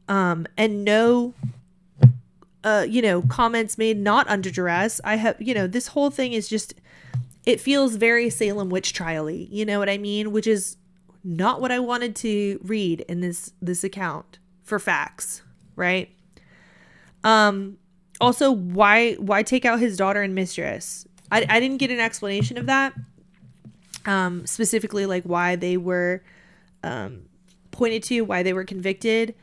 [0.09, 1.33] um, and no
[2.65, 5.01] uh, you know, comments made not under duress.
[5.05, 6.75] I have, you know, this whole thing is just,
[7.45, 10.33] it feels very Salem witch trial-y, you know what I mean?
[10.33, 10.77] Which is
[11.25, 15.43] not what I wanted to read in this this account for facts,
[15.77, 16.11] right?
[17.25, 17.79] Um,
[18.21, 21.07] also, why why take out his daughter and mistress?
[21.31, 22.95] I I didn't get an explanation of that.
[24.05, 26.23] Um, specifically, like why they were
[26.83, 27.23] um
[27.71, 29.35] pointed to, why they were convicted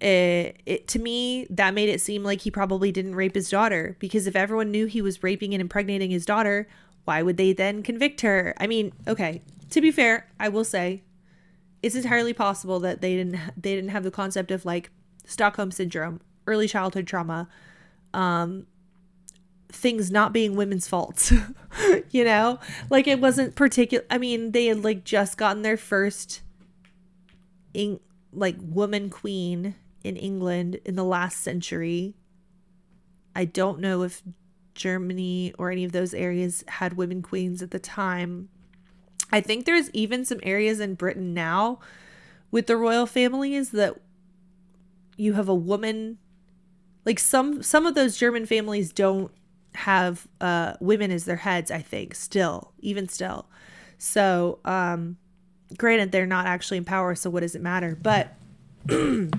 [0.00, 3.96] it, it to me that made it seem like he probably didn't rape his daughter
[3.98, 6.68] because if everyone knew he was raping and impregnating his daughter
[7.06, 11.02] why would they then convict her i mean okay to be fair i will say
[11.82, 14.90] it's entirely possible that they didn't they didn't have the concept of like
[15.24, 17.48] stockholm syndrome early childhood trauma
[18.12, 18.66] um
[19.68, 21.32] things not being women's faults
[22.10, 22.58] you know
[22.90, 26.42] like it wasn't particular i mean they had like just gotten their first
[27.74, 27.98] in
[28.32, 29.74] like woman queen
[30.06, 32.14] in England in the last century.
[33.34, 34.22] I don't know if
[34.76, 38.48] Germany or any of those areas had women queens at the time.
[39.32, 41.80] I think there's even some areas in Britain now
[42.50, 43.96] with the royal families that
[45.16, 46.18] you have a woman
[47.04, 49.30] like some some of those German families don't
[49.74, 53.46] have uh women as their heads, I think, still, even still.
[53.98, 55.16] So, um
[55.76, 57.96] granted they're not actually in power, so what does it matter?
[58.00, 58.34] But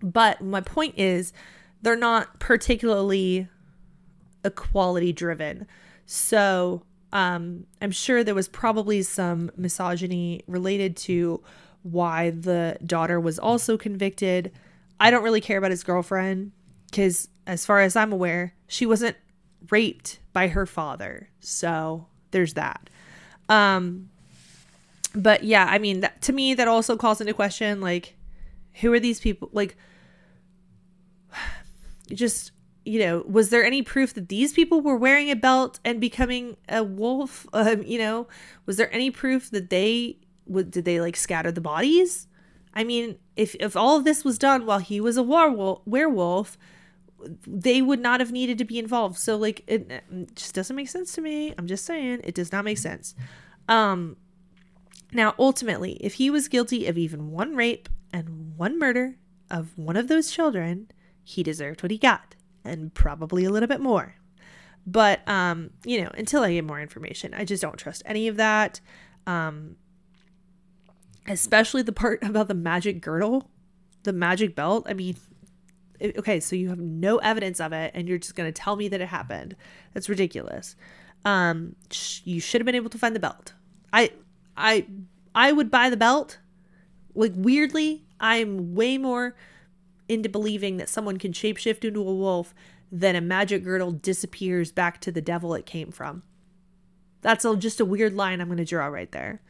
[0.00, 1.32] But my point is,
[1.82, 3.48] they're not particularly
[4.48, 5.66] equality driven.
[6.06, 11.42] So um, I'm sure there was probably some misogyny related to
[11.82, 14.52] why the daughter was also convicted.
[15.00, 16.52] I don't really care about his girlfriend
[16.90, 19.16] because, as far as I'm aware, she wasn't
[19.70, 21.30] raped by her father.
[21.40, 22.90] So there's that.
[23.48, 24.10] Um,
[25.14, 28.16] but yeah, I mean, that, to me, that also calls into question like,
[28.80, 29.48] who are these people?
[29.52, 29.76] Like,
[32.12, 32.52] just
[32.88, 36.56] you know, was there any proof that these people were wearing a belt and becoming
[36.68, 37.46] a wolf?
[37.58, 38.28] Um, you know,
[38.66, 42.28] was there any proof that they would did they like scatter the bodies?
[42.72, 46.56] I mean, if if all of this was done while he was a werewolf, werewolf,
[47.46, 49.18] they would not have needed to be involved.
[49.18, 51.52] So like, it, it just doesn't make sense to me.
[51.58, 53.14] I'm just saying, it does not make sense.
[53.68, 54.16] Um,
[55.12, 59.16] now, ultimately, if he was guilty of even one rape and one murder
[59.50, 60.90] of one of those children,
[61.24, 62.36] he deserved what he got
[62.68, 64.14] and probably a little bit more.
[64.86, 68.36] But um, you know, until I get more information, I just don't trust any of
[68.36, 68.80] that.
[69.26, 69.76] Um,
[71.26, 73.50] especially the part about the magic girdle,
[74.04, 74.86] the magic belt.
[74.88, 75.16] I mean,
[76.02, 78.88] okay, so you have no evidence of it and you're just going to tell me
[78.88, 79.56] that it happened.
[79.94, 80.76] That's ridiculous.
[81.24, 83.54] Um, sh- you should have been able to find the belt.
[83.92, 84.12] I
[84.56, 84.86] I
[85.34, 86.38] I would buy the belt.
[87.14, 89.34] Like weirdly, I'm way more
[90.08, 92.54] into believing that someone can shapeshift into a wolf,
[92.90, 96.22] then a magic girdle disappears back to the devil it came from.
[97.20, 99.42] That's a, just a weird line I'm going to draw right there.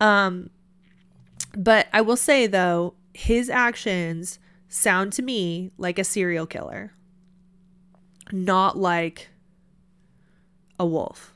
[0.00, 0.50] Um,
[1.56, 4.38] but I will say, though, his actions
[4.68, 6.94] sound to me like a serial killer,
[8.32, 9.28] not like
[10.78, 11.34] a wolf.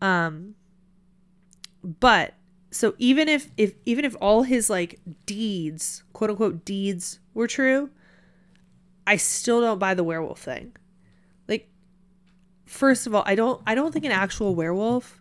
[0.00, 0.54] Um,
[1.82, 2.34] but
[2.70, 7.90] so even if if even if all his like deeds quote unquote deeds were true
[9.06, 10.74] i still don't buy the werewolf thing
[11.48, 11.68] like
[12.64, 15.20] first of all i don't i don't think an actual werewolf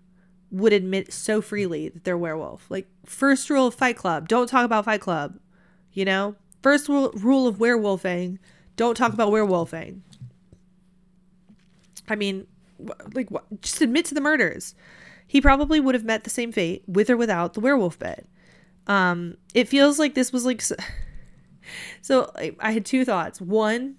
[0.51, 4.65] would admit so freely that they're werewolf like first rule of Fight Club don't talk
[4.65, 5.39] about Fight Club.
[5.91, 8.37] You know, first rule, of werewolfing
[8.75, 10.01] don't talk about werewolfing.
[12.09, 12.47] I mean,
[13.13, 13.29] like,
[13.61, 14.75] just admit to the murders.
[15.27, 18.27] He probably would have met the same fate with or without the werewolf bit.
[18.87, 20.61] Um, it feels like this was like.
[20.61, 20.75] So,
[22.01, 23.41] so I, I had two thoughts.
[23.41, 23.95] One,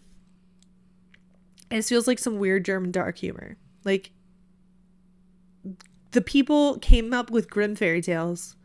[1.70, 3.57] it feels like some weird German dark humor.
[3.85, 4.12] Like,
[6.12, 8.57] the people came up with Grimm fairy tales.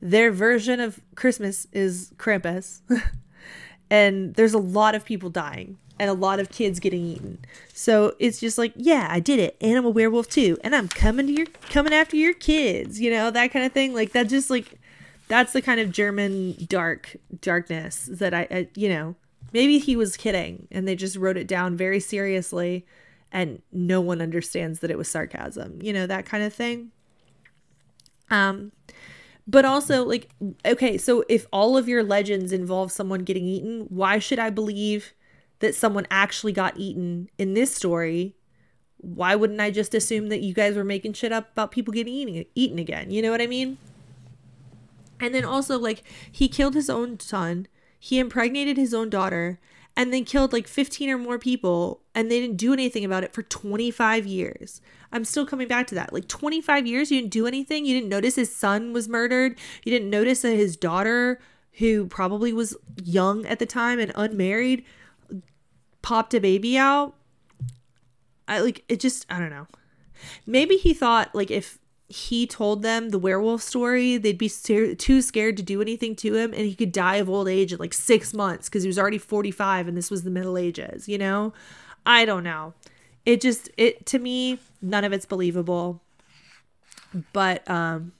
[0.00, 2.80] Their version of Christmas is Krampus.
[3.90, 7.38] and there's a lot of people dying and a lot of kids getting eaten.
[7.74, 10.88] So it's just like, yeah, I did it, and I'm a werewolf too, and I'm
[10.88, 13.92] coming to your coming after your kids, you know, that kind of thing.
[13.92, 14.80] Like that, just like
[15.28, 19.14] that's the kind of German dark darkness that I, I you know,
[19.52, 22.86] maybe he was kidding and they just wrote it down very seriously,
[23.30, 26.92] and no one understands that it was sarcasm, you know, that kind of thing.
[28.30, 28.72] Um,
[29.46, 30.30] but also like
[30.64, 35.12] okay so if all of your legends involve someone getting eaten why should i believe
[35.60, 38.34] that someone actually got eaten in this story,
[38.96, 42.12] why wouldn't I just assume that you guys were making shit up about people getting
[42.12, 43.10] eaten, eaten again?
[43.10, 43.78] You know what I mean?
[45.20, 47.68] And then also, like, he killed his own son,
[47.98, 49.60] he impregnated his own daughter,
[49.96, 53.34] and then killed like 15 or more people, and they didn't do anything about it
[53.34, 54.80] for 25 years.
[55.12, 56.12] I'm still coming back to that.
[56.12, 57.84] Like, 25 years, you didn't do anything.
[57.84, 59.58] You didn't notice his son was murdered.
[59.84, 61.40] You didn't notice that his daughter,
[61.74, 64.84] who probably was young at the time and unmarried,
[66.02, 67.14] popped a baby out.
[68.48, 69.66] I like it just I don't know.
[70.46, 71.78] Maybe he thought like if
[72.08, 76.52] he told them the werewolf story, they'd be too scared to do anything to him
[76.52, 79.18] and he could die of old age in like 6 months cuz he was already
[79.18, 81.52] 45 and this was the middle ages, you know?
[82.04, 82.74] I don't know.
[83.24, 86.02] It just it to me none of it's believable.
[87.32, 88.12] But um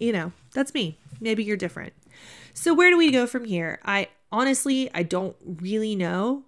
[0.00, 0.98] you know, that's me.
[1.20, 1.92] Maybe you're different.
[2.54, 3.78] So where do we go from here?
[3.84, 6.42] I honestly I don't really know.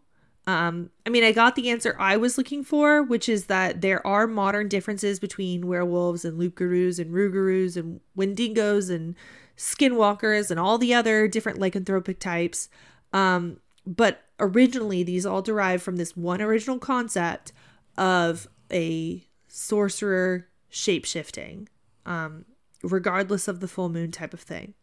[0.46, 4.04] Um, I mean, I got the answer I was looking for, which is that there
[4.06, 9.14] are modern differences between werewolves and loup-garous and rougarous and wendigos and
[9.56, 12.68] skinwalkers and all the other different lycanthropic types.
[13.12, 17.52] Um, but originally, these all derive from this one original concept
[17.96, 21.66] of a sorcerer shapeshifting,
[22.06, 22.46] um,
[22.82, 24.74] regardless of the full moon type of thing.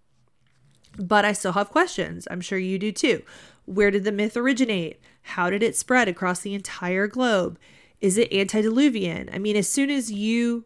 [0.99, 2.27] But I still have questions.
[2.29, 3.23] I'm sure you do too.
[3.65, 4.99] Where did the myth originate?
[5.27, 7.59] How did it spread across the entire globe?
[7.99, 9.29] Is it antediluvian?
[9.33, 10.65] I mean, as soon as you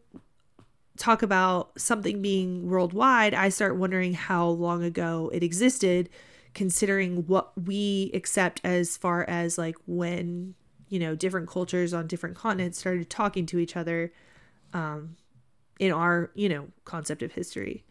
[0.98, 6.10] talk about something being worldwide, I start wondering how long ago it existed,
[6.54, 10.54] considering what we accept as far as like when,
[10.90, 14.14] you know, different cultures on different continents started talking to each other
[14.74, 15.16] um,
[15.80, 17.84] in our, you know, concept of history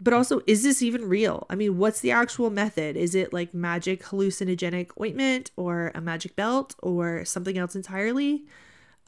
[0.00, 1.46] but also is this even real?
[1.48, 2.96] I mean what's the actual method?
[2.96, 8.44] Is it like magic hallucinogenic ointment or a magic belt or something else entirely?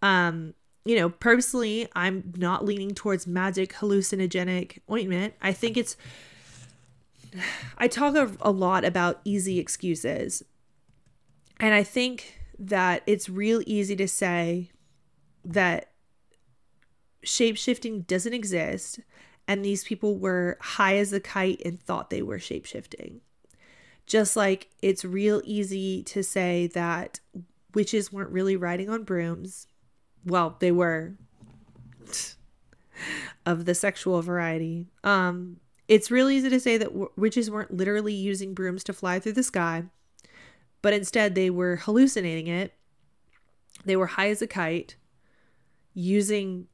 [0.02, 0.54] Um
[0.84, 5.34] you know personally i'm not leaning towards magic hallucinogenic ointment.
[5.42, 5.96] I think it's
[7.78, 10.42] i talk a, a lot about easy excuses.
[11.58, 14.70] And i think that it's real easy to say
[15.44, 15.90] that
[17.22, 19.00] shape shifting doesn't exist
[19.48, 23.20] and these people were high as a kite and thought they were shapeshifting.
[24.06, 27.20] Just like it's real easy to say that
[27.74, 29.66] witches weren't really riding on brooms.
[30.24, 31.14] Well, they were
[33.46, 34.88] of the sexual variety.
[35.04, 35.58] Um,
[35.88, 39.34] it's real easy to say that w- witches weren't literally using brooms to fly through
[39.34, 39.84] the sky,
[40.82, 42.72] but instead they were hallucinating it.
[43.84, 44.96] They were high as a kite,
[45.94, 46.66] using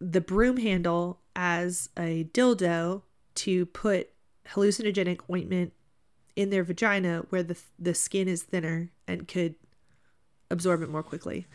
[0.00, 3.02] the broom handle as a dildo
[3.36, 4.10] to put
[4.48, 5.72] hallucinogenic ointment
[6.34, 9.54] in their vagina where the the skin is thinner and could
[10.50, 11.46] absorb it more quickly.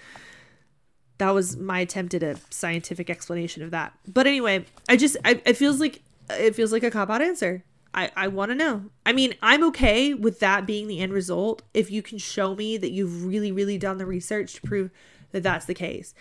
[1.18, 3.93] That was my attempt at a scientific explanation of that.
[4.07, 7.65] But anyway, I just I, it feels like it feels like a cop out answer.
[7.93, 8.85] I, I want to know.
[9.05, 12.77] I mean, I'm okay with that being the end result if you can show me
[12.77, 14.89] that you've really, really done the research to prove
[15.31, 16.15] that that's the case.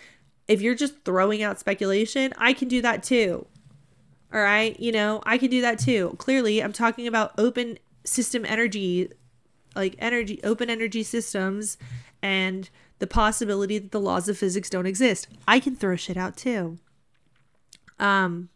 [0.47, 3.47] If you're just throwing out speculation, I can do that too.
[4.33, 4.77] All right.
[4.79, 6.15] You know, I can do that too.
[6.17, 9.11] Clearly, I'm talking about open system energy,
[9.75, 11.77] like energy, open energy systems,
[12.21, 15.27] and the possibility that the laws of physics don't exist.
[15.47, 16.79] I can throw shit out too.
[17.99, 18.49] Um,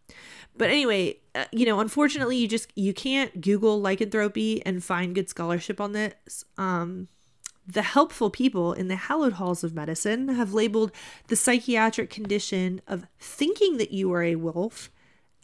[0.58, 5.30] but anyway, uh, you know, unfortunately, you just you can't Google lycanthropy and find good
[5.30, 6.44] scholarship on this.
[6.58, 7.08] Um,
[7.68, 10.92] the helpful people in the hallowed halls of medicine have labeled
[11.28, 14.90] the psychiatric condition of thinking that you are a wolf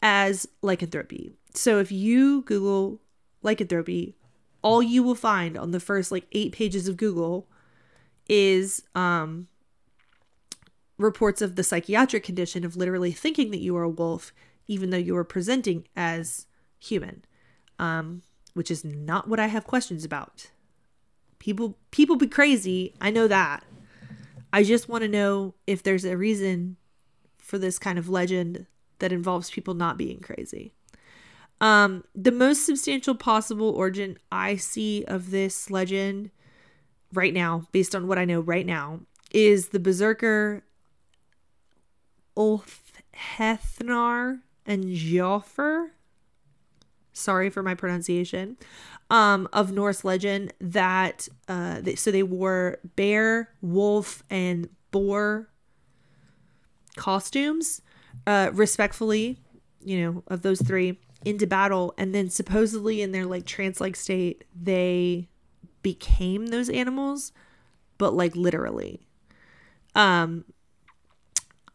[0.04, 1.32] as lycanthropy.
[1.54, 3.00] so if you Google
[3.42, 4.14] lycanthropy,
[4.60, 7.48] all you will find on the first like eight pages of Google
[8.28, 9.48] is um,
[10.98, 14.32] reports of the psychiatric condition of literally thinking that you are a wolf,
[14.66, 16.46] even though you are presenting as
[16.78, 17.24] human,
[17.78, 18.20] um,
[18.52, 20.50] which is not what I have questions about.
[21.38, 22.94] People, people be crazy.
[23.00, 23.64] I know that.
[24.52, 26.76] I just want to know if there's a reason
[27.38, 28.66] for this kind of legend
[28.98, 30.72] that involves people not being crazy.
[31.60, 36.30] Um, the most substantial possible origin I see of this legend
[37.12, 39.00] right now, based on what I know right now,
[39.32, 40.64] is the berserker
[42.36, 45.90] Ulfhethnar and Joffer.
[47.12, 48.56] Sorry for my pronunciation.
[49.10, 55.50] Um, of Norse legend that uh, they, so they wore bear, wolf, and boar
[56.96, 57.82] costumes,
[58.26, 59.38] uh, respectfully,
[59.84, 64.44] you know, of those three into battle, and then supposedly in their like trance-like state,
[64.54, 65.28] they
[65.82, 67.32] became those animals,
[67.98, 69.06] but like literally.
[69.94, 70.44] Um,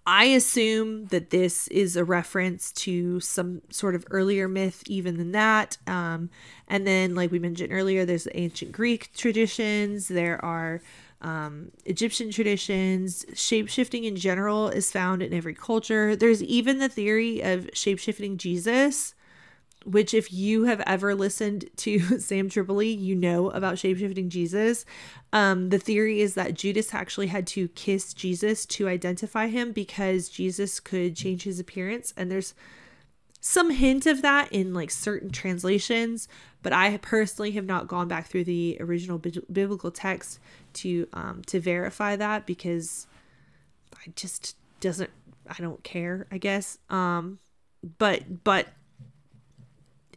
[0.06, 5.34] I assume that this is a reference to some sort of earlier myth, even than
[5.34, 5.78] that.
[5.86, 6.32] Um,
[6.68, 10.08] and then, like we mentioned earlier, there's ancient Greek traditions.
[10.08, 10.82] There are
[11.22, 13.26] um, Egyptian traditions.
[13.34, 16.16] Shapeshifting in general is found in every culture.
[16.16, 19.16] There's even the theory of shapeshifting Jesus,
[19.86, 24.86] which if you have ever listened to Sam Tripoli, you know about shapeshifting Jesus.
[25.34, 30.30] Um, the theory is that Judas actually had to kiss Jesus to identify him because
[30.30, 32.14] Jesus could change his appearance.
[32.16, 32.54] And there's
[33.42, 36.28] some hint of that in like certain translations,
[36.62, 40.40] but I personally have not gone back through the original bi- biblical text
[40.74, 43.08] to um, to verify that because
[43.96, 45.10] I just doesn't
[45.48, 46.78] I don't care, I guess.
[46.90, 47.40] Um,
[47.98, 48.68] but but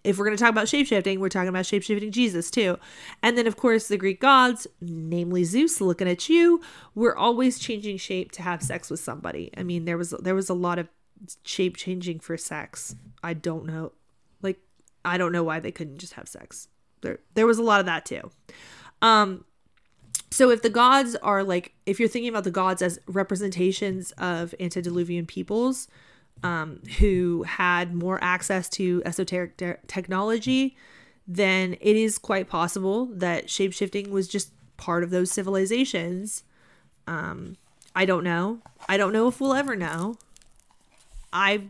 [0.04, 2.78] if we're going to talk about shapeshifting, we're talking about shapeshifting Jesus too.
[3.22, 6.60] And then, of course, the Greek gods, namely Zeus, looking at you,
[6.94, 9.50] were always changing shape to have sex with somebody.
[9.56, 10.88] I mean, there was there was a lot of
[11.44, 12.94] shape changing for sex.
[13.22, 13.92] I don't know,
[14.42, 14.58] like
[15.04, 16.68] I don't know why they couldn't just have sex.
[17.00, 18.30] There there was a lot of that too.
[19.00, 19.44] Um,
[20.30, 24.54] so if the gods are like, if you're thinking about the gods as representations of
[24.58, 25.88] antediluvian peoples,
[26.42, 30.76] um, who had more access to esoteric te- technology,
[31.26, 36.44] then it is quite possible that shapeshifting was just part of those civilizations.
[37.06, 37.56] Um,
[37.94, 38.60] I don't know.
[38.88, 40.16] I don't know if we'll ever know.
[41.32, 41.64] I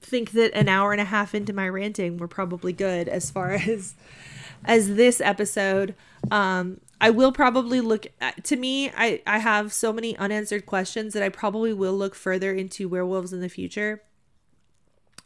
[0.00, 3.52] think that an hour and a half into my ranting, we're probably good as far
[3.68, 3.94] as
[4.64, 5.94] as this episode.
[6.30, 11.14] Um, I will probably look at, to me I I have so many unanswered questions
[11.14, 14.02] that I probably will look further into werewolves in the future.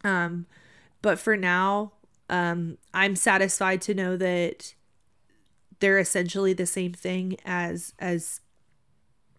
[0.03, 0.47] Um
[1.03, 1.93] but for now,
[2.31, 4.75] um I'm satisfied to know that
[5.81, 8.41] they're essentially the same thing as as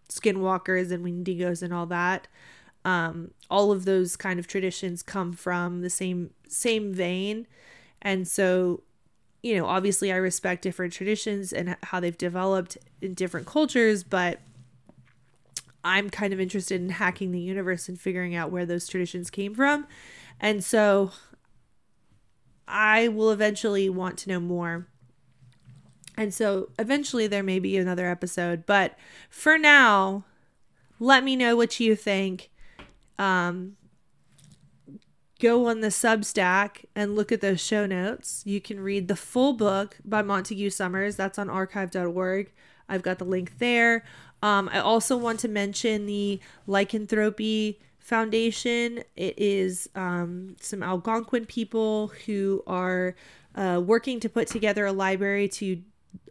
[0.08, 2.28] skinwalkers and wendigos and all that.
[2.84, 7.46] Um all of those kind of traditions come from the same same vein.
[8.00, 8.82] And so
[9.42, 14.40] you know, obviously I respect different traditions and how they've developed in different cultures, but
[15.84, 19.54] I'm kind of interested in hacking the universe and figuring out where those traditions came
[19.54, 19.86] from.
[20.40, 21.12] And so
[22.66, 24.88] I will eventually want to know more.
[26.16, 28.98] And so eventually there may be another episode, but
[29.30, 30.24] for now,
[30.98, 32.50] let me know what you think.
[33.18, 33.76] Um,
[35.40, 38.42] go on the Substack and look at those show notes.
[38.44, 41.16] You can read the full book by Montague Summers.
[41.16, 42.52] That's on archive.org.
[42.88, 44.04] I've got the link there.
[44.42, 49.02] Um, I also want to mention the Lycanthropy Foundation.
[49.16, 53.14] It is um, some Algonquin people who are
[53.54, 55.82] uh, working to put together a library to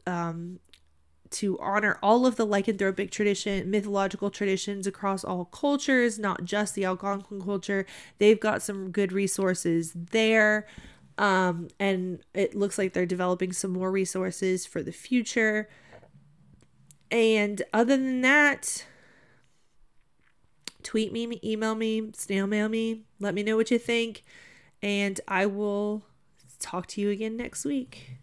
[0.05, 0.59] um,
[1.32, 6.86] to honor all of the lycanthropic tradition, mythological traditions across all cultures, not just the
[6.86, 7.86] Algonquin culture.
[8.18, 10.68] They've got some good resources there.
[11.18, 15.68] Um, and it looks like they're developing some more resources for the future.
[17.10, 18.86] And other than that,
[20.84, 24.24] tweet me, email me, snail mail me, let me know what you think,
[24.82, 26.04] and I will
[26.60, 28.16] talk to you again next week.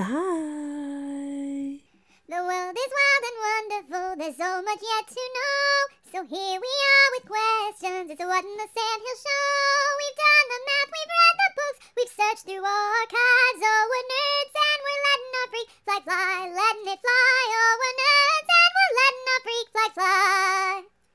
[0.00, 1.76] Bye.
[2.24, 4.08] The world is wild and wonderful.
[4.16, 5.76] There's so much yet to know.
[6.08, 8.08] So here we are with questions.
[8.08, 9.76] It's a What in the Sam Hill show.
[10.00, 13.60] We've done the math, we've read the books, we've searched through archives.
[13.60, 17.44] Oh, we're nerds and we're letting our freak fly fly, letting it fly.
[17.60, 20.99] Oh, we're nerds and we're letting our freak fly fly.